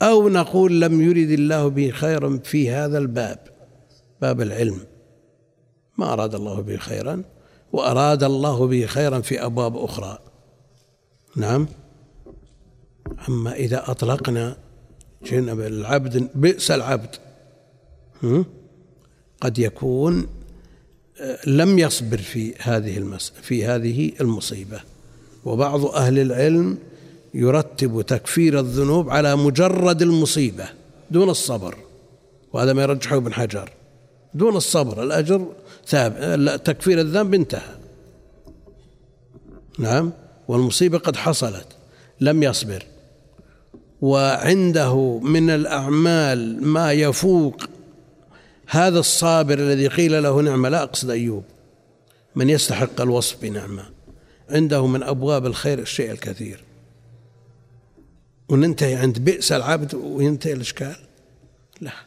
أو 0.02 0.30
نقول 0.30 0.82
لم 0.82 1.02
يرد 1.02 1.32
الله 1.32 1.68
به 1.68 1.90
خيرا 1.90 2.40
في 2.44 2.72
هذا 2.72 2.98
الباب 2.98 3.40
باب 4.22 4.42
العلم. 4.42 4.80
ما 5.98 6.14
أراد 6.14 6.36
الله 6.36 6.62
به 6.62 6.78
خيرا. 6.78 7.24
وأراد 7.74 8.24
الله 8.24 8.68
به 8.68 8.86
خيرا 8.86 9.20
في 9.20 9.46
أبواب 9.46 9.78
أخرى. 9.78 10.20
نعم. 11.36 11.68
أما 13.30 13.54
إذا 13.54 13.92
أطلقنا 13.92 14.58
جنب 15.26 15.60
العبد 15.60 16.30
بئس 16.36 16.72
العبد. 16.72 17.16
قد 19.42 19.60
يكون 19.60 20.28
آه، 21.22 21.50
لم 21.50 21.80
يصبر 21.80 22.18
في 22.18 22.54
هذه 22.60 22.98
المس 22.98 23.34
في 23.42 23.66
هذه 23.66 24.12
المصيبة. 24.22 24.82
وبعض 25.46 25.86
أهل 25.86 26.20
العلم 26.20 26.78
يرتب 27.34 28.02
تكفير 28.02 28.60
الذنوب 28.60 29.10
على 29.10 29.36
مجرد 29.36 30.02
المصيبة 30.02 30.66
دون 31.12 31.30
الصبر. 31.30 31.78
وهذا 32.54 32.74
ما 32.74 32.82
يرجحه 32.82 33.18
ابن 33.18 33.34
حجر. 33.34 33.70
دون 34.34 34.56
الصبر 34.56 35.04
الأجر 35.04 35.48
ثابت 35.88 36.68
تكفير 36.68 37.00
الذنب 37.00 37.34
انتهى. 37.34 37.76
نعم. 39.80 40.12
والمصيبة 40.48 40.98
قد 40.98 41.16
حصلت 41.16 41.68
لم 42.22 42.44
يصبر. 42.44 42.84
وعنده 44.02 45.20
من 45.20 45.50
الأعمال 45.50 46.68
ما 46.68 46.92
يفوق 46.92 47.64
هذا 48.68 49.00
الصابر 49.00 49.60
الذي 49.60 49.88
قيل 49.88 50.24
له 50.24 50.42
نعمة 50.42 50.70
لا 50.70 50.84
أقصد 50.84 51.10
أيوب 51.10 51.44
من 52.36 52.50
يستحق 52.50 53.02
الوصف 53.02 53.42
بنعمة. 53.42 53.84
عنده 54.50 54.88
من 54.88 55.04
أبواب 55.04 55.46
الخير 55.46 55.80
الشيء 55.80 56.12
الكثير. 56.12 56.64
وننتهي 58.50 58.96
عند 58.96 59.20
بئس 59.20 59.52
العبد 59.52 59.96
وينتهي 59.96 60.54
الإشكال؟ 60.54 60.96
لا. 61.82 62.05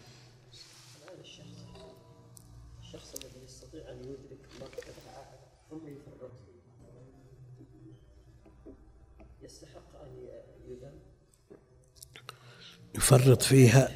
يفرط 12.98 13.42
فيها. 13.42 13.88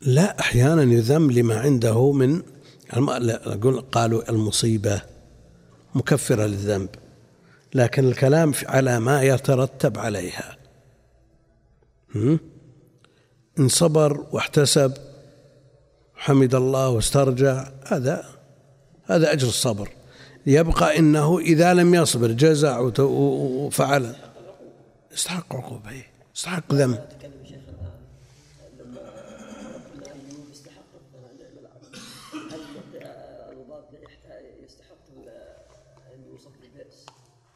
لا 0.00 0.40
أحيانا 0.40 0.82
يذم 0.82 1.30
لما 1.30 1.60
عنده 1.60 2.12
من 2.12 2.42
أقول 2.90 3.80
قالوا 3.80 4.30
المصيبة 4.30 5.02
مكفرة 5.94 6.46
للذنب 6.46 6.88
لكن 7.74 8.08
الكلام 8.08 8.52
على 8.66 9.00
ما 9.00 9.22
يترتب 9.22 9.98
عليها؟ 9.98 10.56
إن 13.58 13.68
صبر 13.68 14.26
واحتسب 14.32 14.92
حمد 16.14 16.54
الله 16.54 16.88
واسترجع 16.88 17.68
هذا 17.86 18.24
هذا 19.04 19.32
أجر 19.32 19.48
الصبر. 19.48 19.88
يبقى 20.46 20.98
إنه 20.98 21.38
إذا 21.38 21.74
لم 21.74 21.94
يصبر 21.94 22.32
جزع 22.32 22.90
وفعل 22.98 24.16
يستحق 25.12 25.56
عقوبة 25.56 26.15
يستحق 26.36 26.72
ذنب. 26.72 27.08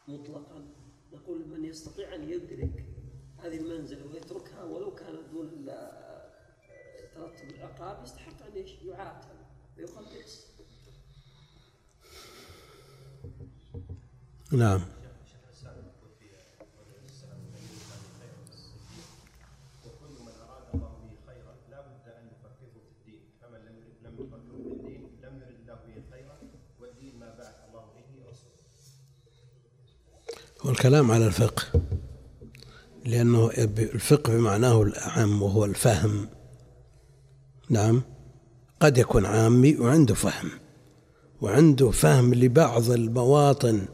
مطلقا 0.07 0.67
نقول 1.13 1.47
من 1.47 1.65
يستطيع 1.65 2.15
ان 2.15 2.29
يدرك 2.29 2.85
هذه 3.37 3.57
المنزله 3.57 4.05
ويتركها 4.05 4.63
ولو 4.63 4.95
كانت 4.95 5.29
دون 5.31 5.65
ترتب 7.15 7.49
العقاب 7.49 8.03
يستحق 8.03 8.45
ان 8.45 8.65
يعاتب 8.87 9.37
ويقال 9.77 10.05
بئس 10.05 10.47
نعم 14.51 14.81
وكل 19.85 20.23
من 20.23 20.33
اراد 20.41 20.75
الله 20.75 20.89
به 20.89 21.15
خيرا 21.27 21.55
لا 21.69 21.81
بد 21.81 22.09
ان 22.09 22.27
يفكره 22.27 22.71
في 22.73 22.91
الدين 22.91 23.23
فمن 23.41 23.59
لم 23.59 23.75
يرد 23.77 23.97
لم 24.03 24.13
يفكره 24.13 24.63
في 24.63 24.73
الدين 24.73 25.19
لم 25.21 25.41
يرد 25.41 25.59
الله 25.59 25.75
به 25.75 26.03
خيرا 26.11 26.37
والدين 26.79 27.19
ما 27.19 27.35
بعث 27.35 27.69
الله 27.69 27.85
به 27.95 28.29
رسوله 28.29 28.61
هو 30.65 30.69
الكلام 30.69 31.11
على 31.11 31.27
الفقه. 31.27 31.63
لأنه 33.05 33.51
الفقه 33.77 34.33
بمعناه 34.33 34.81
الأعم 34.81 35.41
وهو 35.41 35.65
الفهم. 35.65 36.27
نعم. 37.69 38.01
قد 38.79 38.97
يكون 38.97 39.25
عامي 39.25 39.75
وعنده 39.77 40.13
فهم. 40.13 40.49
وعنده 41.41 41.91
فهم 41.91 42.33
لبعض 42.33 42.91
المواطن 42.91 43.85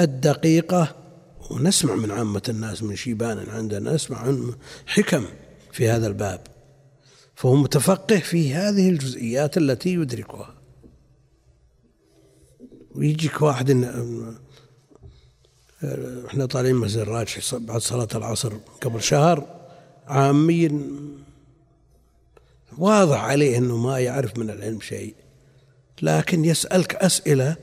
الدقيقة. 0.00 0.96
ونسمع 1.50 1.94
من 1.94 2.10
عامة 2.10 2.42
الناس 2.48 2.82
من 2.82 2.96
شيبان 2.96 3.50
عندنا 3.50 3.94
نسمع 3.94 4.18
عن 4.18 4.52
حكم 4.86 5.24
في 5.72 5.88
هذا 5.88 6.06
الباب. 6.06 6.40
فهو 7.34 7.56
متفقه 7.56 8.18
في 8.18 8.54
هذه 8.54 8.88
الجزئيات 8.88 9.56
التي 9.56 9.94
يدركها. 9.94 10.54
ويجيك 12.94 13.42
واحد 13.42 13.70
إحنا 16.26 16.46
طالعين 16.46 16.76
مسجد 16.76 16.98
الراجح 16.98 17.54
بعد 17.54 17.80
صلاة 17.80 18.08
العصر 18.14 18.52
قبل 18.80 19.02
شهر 19.02 19.46
عامي 20.06 20.80
واضح 22.78 23.24
عليه 23.24 23.58
إنه 23.58 23.76
ما 23.76 23.98
يعرف 23.98 24.38
من 24.38 24.50
العلم 24.50 24.80
شيء. 24.80 25.14
لكن 26.02 26.44
يسألك 26.44 26.94
أسئلة 26.94 27.56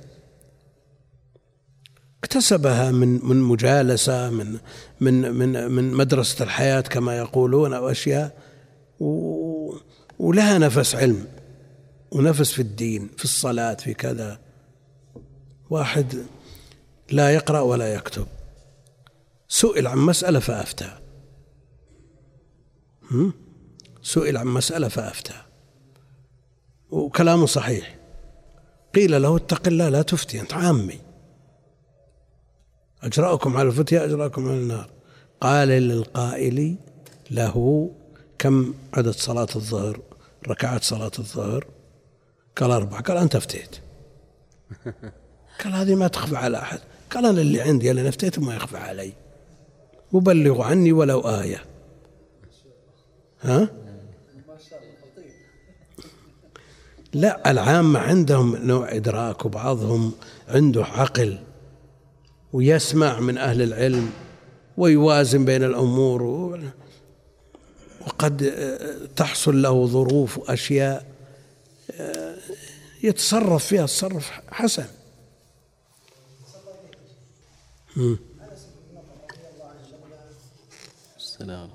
اكتسبها 2.23 2.91
من 2.91 3.25
من 3.25 3.41
مجالسة 3.41 4.29
من 4.29 4.57
من 4.99 5.31
من 5.31 5.71
من 5.71 5.93
مدرسة 5.93 6.43
الحياة 6.43 6.81
كما 6.81 7.17
يقولون 7.17 7.73
أو 7.73 7.89
أشياء 7.89 8.37
ولها 10.19 10.57
نفس 10.57 10.95
علم 10.95 11.25
ونفس 12.11 12.51
في 12.51 12.61
الدين 12.61 13.09
في 13.17 13.23
الصلاة 13.23 13.73
في 13.73 13.93
كذا. 13.93 14.39
واحد 15.69 16.25
لا 17.11 17.33
يقرأ 17.33 17.59
ولا 17.59 17.93
يكتب. 17.93 18.27
سئل 19.47 19.87
عن 19.87 19.97
مسألة 19.97 20.39
فأفتى؟ 20.39 20.99
سئل 24.01 24.37
عن 24.37 24.47
مسألة 24.47 24.87
فأفتى. 24.87 25.33
وكلامه 26.89 27.45
صحيح. 27.45 27.95
قيل 28.95 29.21
له 29.21 29.37
اتق 29.37 29.67
الله 29.67 29.89
لا 29.89 30.01
تفتي 30.01 30.41
أنت 30.41 30.53
عامي. 30.53 30.99
أجرأكم 33.03 33.57
على 33.57 33.67
الفتية 33.67 34.05
أجرأكم 34.05 34.47
على 34.47 34.57
النار. 34.57 34.89
قال 35.41 35.67
للقائل 35.67 36.75
له 37.31 37.89
كم 38.39 38.73
عدد 38.93 39.11
صلاة 39.11 39.47
الظهر؟ 39.55 39.99
ركعات 40.47 40.83
صلاة 40.83 41.11
الظهر؟ 41.19 41.67
قال 42.55 42.71
أربعة. 42.71 43.01
قال 43.01 43.17
أنت 43.17 43.35
أفتيت. 43.35 43.75
قال 45.63 45.73
هذه 45.73 45.95
ما 45.95 46.07
تخفى 46.07 46.37
على 46.37 46.57
أحد. 46.57 46.79
قال 47.11 47.25
أنا 47.25 47.41
اللي 47.41 47.61
عندي 47.61 47.91
أنا 47.91 48.09
أفتيت 48.09 48.39
ما 48.39 48.55
يخفى 48.55 48.77
علي. 48.77 49.13
وبلغوا 50.11 50.65
عني 50.65 50.91
ولو 50.91 51.19
آية. 51.19 51.65
ها؟ 53.41 53.69
لا 57.13 57.51
العامة 57.51 57.99
عندهم 57.99 58.55
نوع 58.55 58.95
إدراك 58.95 59.45
وبعضهم 59.45 60.11
عنده 60.47 60.85
عقل 60.85 61.39
ويسمع 62.53 63.19
من 63.19 63.37
أهل 63.37 63.61
العلم 63.61 64.11
ويوازن 64.77 65.45
بين 65.45 65.63
الأمور 65.63 66.59
وقد 68.07 68.43
آه، 68.43 68.97
تحصل 69.15 69.61
له 69.61 69.87
ظروف 69.87 70.37
وأشياء 70.37 71.05
آه، 71.91 72.35
يتصرف 73.03 73.65
فيها 73.65 73.85
تصرف 73.85 74.31
حسن. 74.51 74.85
السلام. 81.17 81.69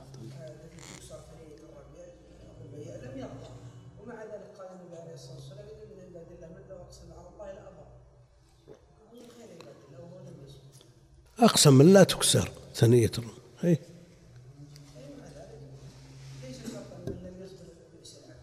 أقسم 11.38 11.82
لا 11.82 12.04
تكسر 12.04 12.50
ثنية 12.74 13.10
أي 13.64 13.78
ليس 16.44 16.56
شرطا 16.72 16.98
من 17.06 17.12
لم 17.24 17.44
يصدر 17.44 17.68
بئس 18.00 18.16
العبد 18.16 18.40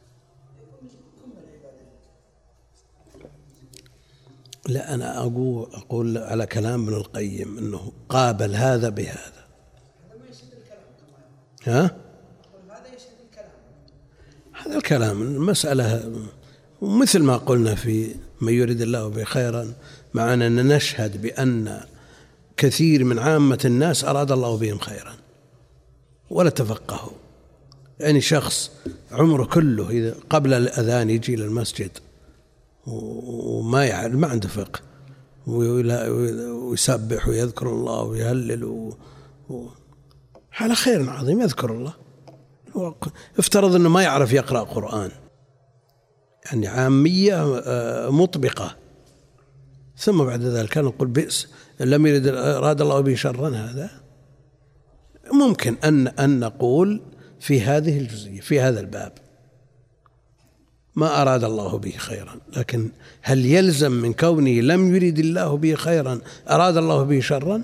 يكون 0.61 0.89
كن 1.21 1.29
من 1.29 1.45
عباد 1.53 1.75
الله 1.81 3.29
لا 4.67 4.93
أنا 4.93 5.17
أقول 5.17 5.67
أقول 5.73 6.17
على 6.17 6.45
كلام 6.45 6.83
ابن 6.83 6.93
القيم 6.93 7.57
أنه 7.57 7.91
قابل 8.09 8.55
هذا 8.55 8.89
بهذا. 8.89 9.45
هذا 10.09 10.17
ما 10.19 10.25
الكلام 10.53 10.81
ها؟ 11.63 11.95
هذا 12.73 13.17
الكلام 13.17 13.51
هذا 14.53 14.77
الكلام 14.77 15.21
المسألة 15.21 16.13
ومثل 16.81 17.19
ما 17.19 17.37
قلنا 17.37 17.75
في 17.75 18.15
من 18.41 18.53
يريد 18.53 18.81
الله 18.81 19.07
به 19.07 19.23
خيرا 19.23 19.73
مع 20.13 20.33
أننا 20.33 20.75
نشهد 20.75 21.21
بأن 21.21 21.81
كثير 22.57 23.03
من 23.03 23.19
عامة 23.19 23.59
الناس 23.65 24.03
أراد 24.03 24.31
الله 24.31 24.57
بهم 24.57 24.79
خيرا 24.79 25.13
ولا 26.29 26.49
تفقهوا. 26.49 27.13
يعني 27.99 28.21
شخص 28.21 28.71
عمره 29.11 29.45
كله 29.45 29.89
إذا 29.89 30.15
قبل 30.29 30.53
الأذان 30.53 31.09
يجي 31.09 31.35
للمسجد 31.35 31.91
وما 32.87 33.85
يعرف 33.85 34.13
ما 34.15 34.27
عنده 34.27 34.47
فقه. 34.47 34.79
ويسبح 35.47 37.27
ويذكر 37.27 37.69
الله 37.69 38.01
ويهلل 38.01 38.63
و- 38.63 38.97
هو 39.51 39.67
على 40.59 40.75
خير 40.75 41.09
عظيم 41.09 41.41
يذكر 41.41 41.71
الله. 41.71 41.93
افترض 43.39 43.75
إنه 43.75 43.89
ما 43.89 44.03
يعرف 44.03 44.33
يقرأ 44.33 44.59
قرآن. 44.59 45.11
يعني 46.45 46.67
عامية 46.67 47.59
آه، 47.65 48.09
مطبقة. 48.09 48.75
ثم 49.97 50.23
بعد 50.23 50.41
ذلك 50.41 50.77
نقول 50.77 51.07
بئس 51.07 51.47
لم 51.79 52.05
يرد 52.07 52.27
أراد 52.27 52.81
الله 52.81 52.99
به 52.99 53.15
شرا 53.15 53.49
هذا. 53.49 53.89
ممكن 55.33 55.75
ان 55.83 56.07
أن 56.07 56.39
نقول 56.39 57.01
في 57.39 57.61
هذه 57.61 57.97
الجزئية 57.99 58.41
في 58.41 58.59
هذا 58.61 58.79
الباب. 58.79 59.11
ما 60.95 61.21
أراد 61.21 61.43
الله 61.43 61.77
به 61.77 61.91
خيرا. 61.97 62.39
لكن 62.57 62.89
هل 63.21 63.45
يلزم 63.45 63.91
من 63.91 64.13
كونه 64.13 64.61
لم 64.61 64.95
يرد 64.95 65.19
الله 65.19 65.57
به 65.57 65.75
خيرا 65.75 66.21
أراد 66.49 66.77
الله 66.77 67.03
به 67.03 67.19
شرا؟ 67.19 67.63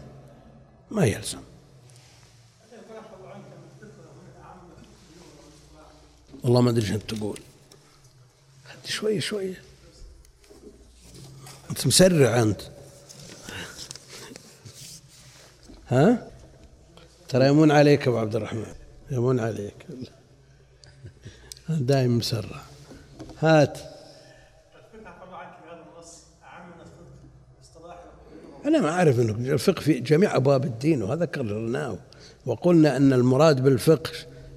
ما 0.91 1.05
يلزم. 1.05 1.39
والله 6.43 6.61
ما 6.61 6.69
أدري 6.69 6.95
انت 6.95 7.13
تقول. 7.13 7.39
شوي 8.85 9.21
شوي. 9.21 9.53
أنت 11.69 11.87
مسرع 11.87 12.41
أنت. 12.41 12.61
ها؟ 15.87 16.27
ترى 17.29 17.47
يمون 17.47 17.71
عليك 17.71 18.07
أبو 18.07 18.17
عبد 18.17 18.35
الرحمن. 18.35 18.73
يمون 19.11 19.39
عليك. 19.39 19.85
دائما 21.69 22.17
مسرع. 22.17 22.66
هات. 23.39 23.77
أنا 28.65 28.81
ما 28.81 28.89
أعرف 28.89 29.19
أنه 29.19 29.53
الفقه 29.53 29.79
في 29.79 29.99
جميع 29.99 30.35
أبواب 30.35 30.65
الدين 30.65 31.03
وهذا 31.03 31.25
كررناه. 31.25 31.97
وقلنا 32.45 32.97
أن 32.97 33.13
المراد 33.13 33.63
بالفقه 33.63 34.11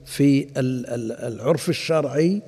في 0.07 0.49
العرف 0.57 1.69
الشرعي 1.69 2.43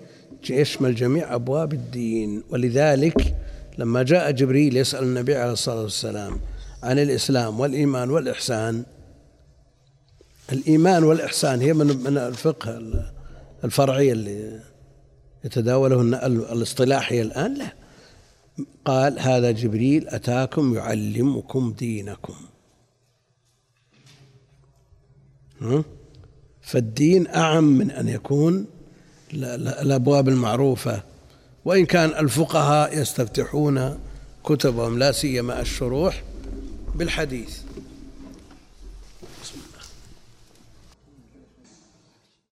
يشمل 0.50 0.94
جميع 0.94 1.34
أبواب 1.34 1.72
الدين. 1.72 2.42
ولذلك 2.50 3.34
لما 3.78 4.02
جاء 4.02 4.30
جبريل 4.30 4.76
يسأل 4.76 5.02
النبي 5.04 5.36
عليه 5.36 5.52
الصلاة 5.52 5.82
والسلام 5.82 6.40
عن 6.82 6.98
الإسلام 6.98 7.60
والإيمان 7.60 8.10
والإحسان 8.10 8.82
الإيمان 10.52 11.04
والإحسان 11.04 11.60
هي 11.60 11.72
من 11.72 11.86
من 11.86 12.18
الفقه 12.18 12.82
الفرعي 13.64 14.12
اللي 14.12 14.60
يتداوله 15.44 16.00
الاصطلاحي 16.52 17.22
الآن؟ 17.22 17.54
لا. 17.54 17.74
قال 18.84 19.20
هذا 19.20 19.50
جبريل 19.50 20.08
أتاكم 20.08 20.74
يعلمكم 20.74 21.72
دينكم. 21.78 22.34
فالدين 26.62 27.26
أعم 27.26 27.64
من 27.64 27.90
أن 27.90 28.08
يكون 28.08 28.66
الأبواب 29.34 30.28
المعروفة. 30.28 31.02
وإن 31.64 31.86
كان 31.86 32.08
الفقهاء 32.08 32.98
يستفتحون 32.98 33.98
كتبهم 34.44 34.98
لا 34.98 35.12
سيما 35.12 35.60
الشروح 35.60 36.22
بالحديث. 36.94 37.61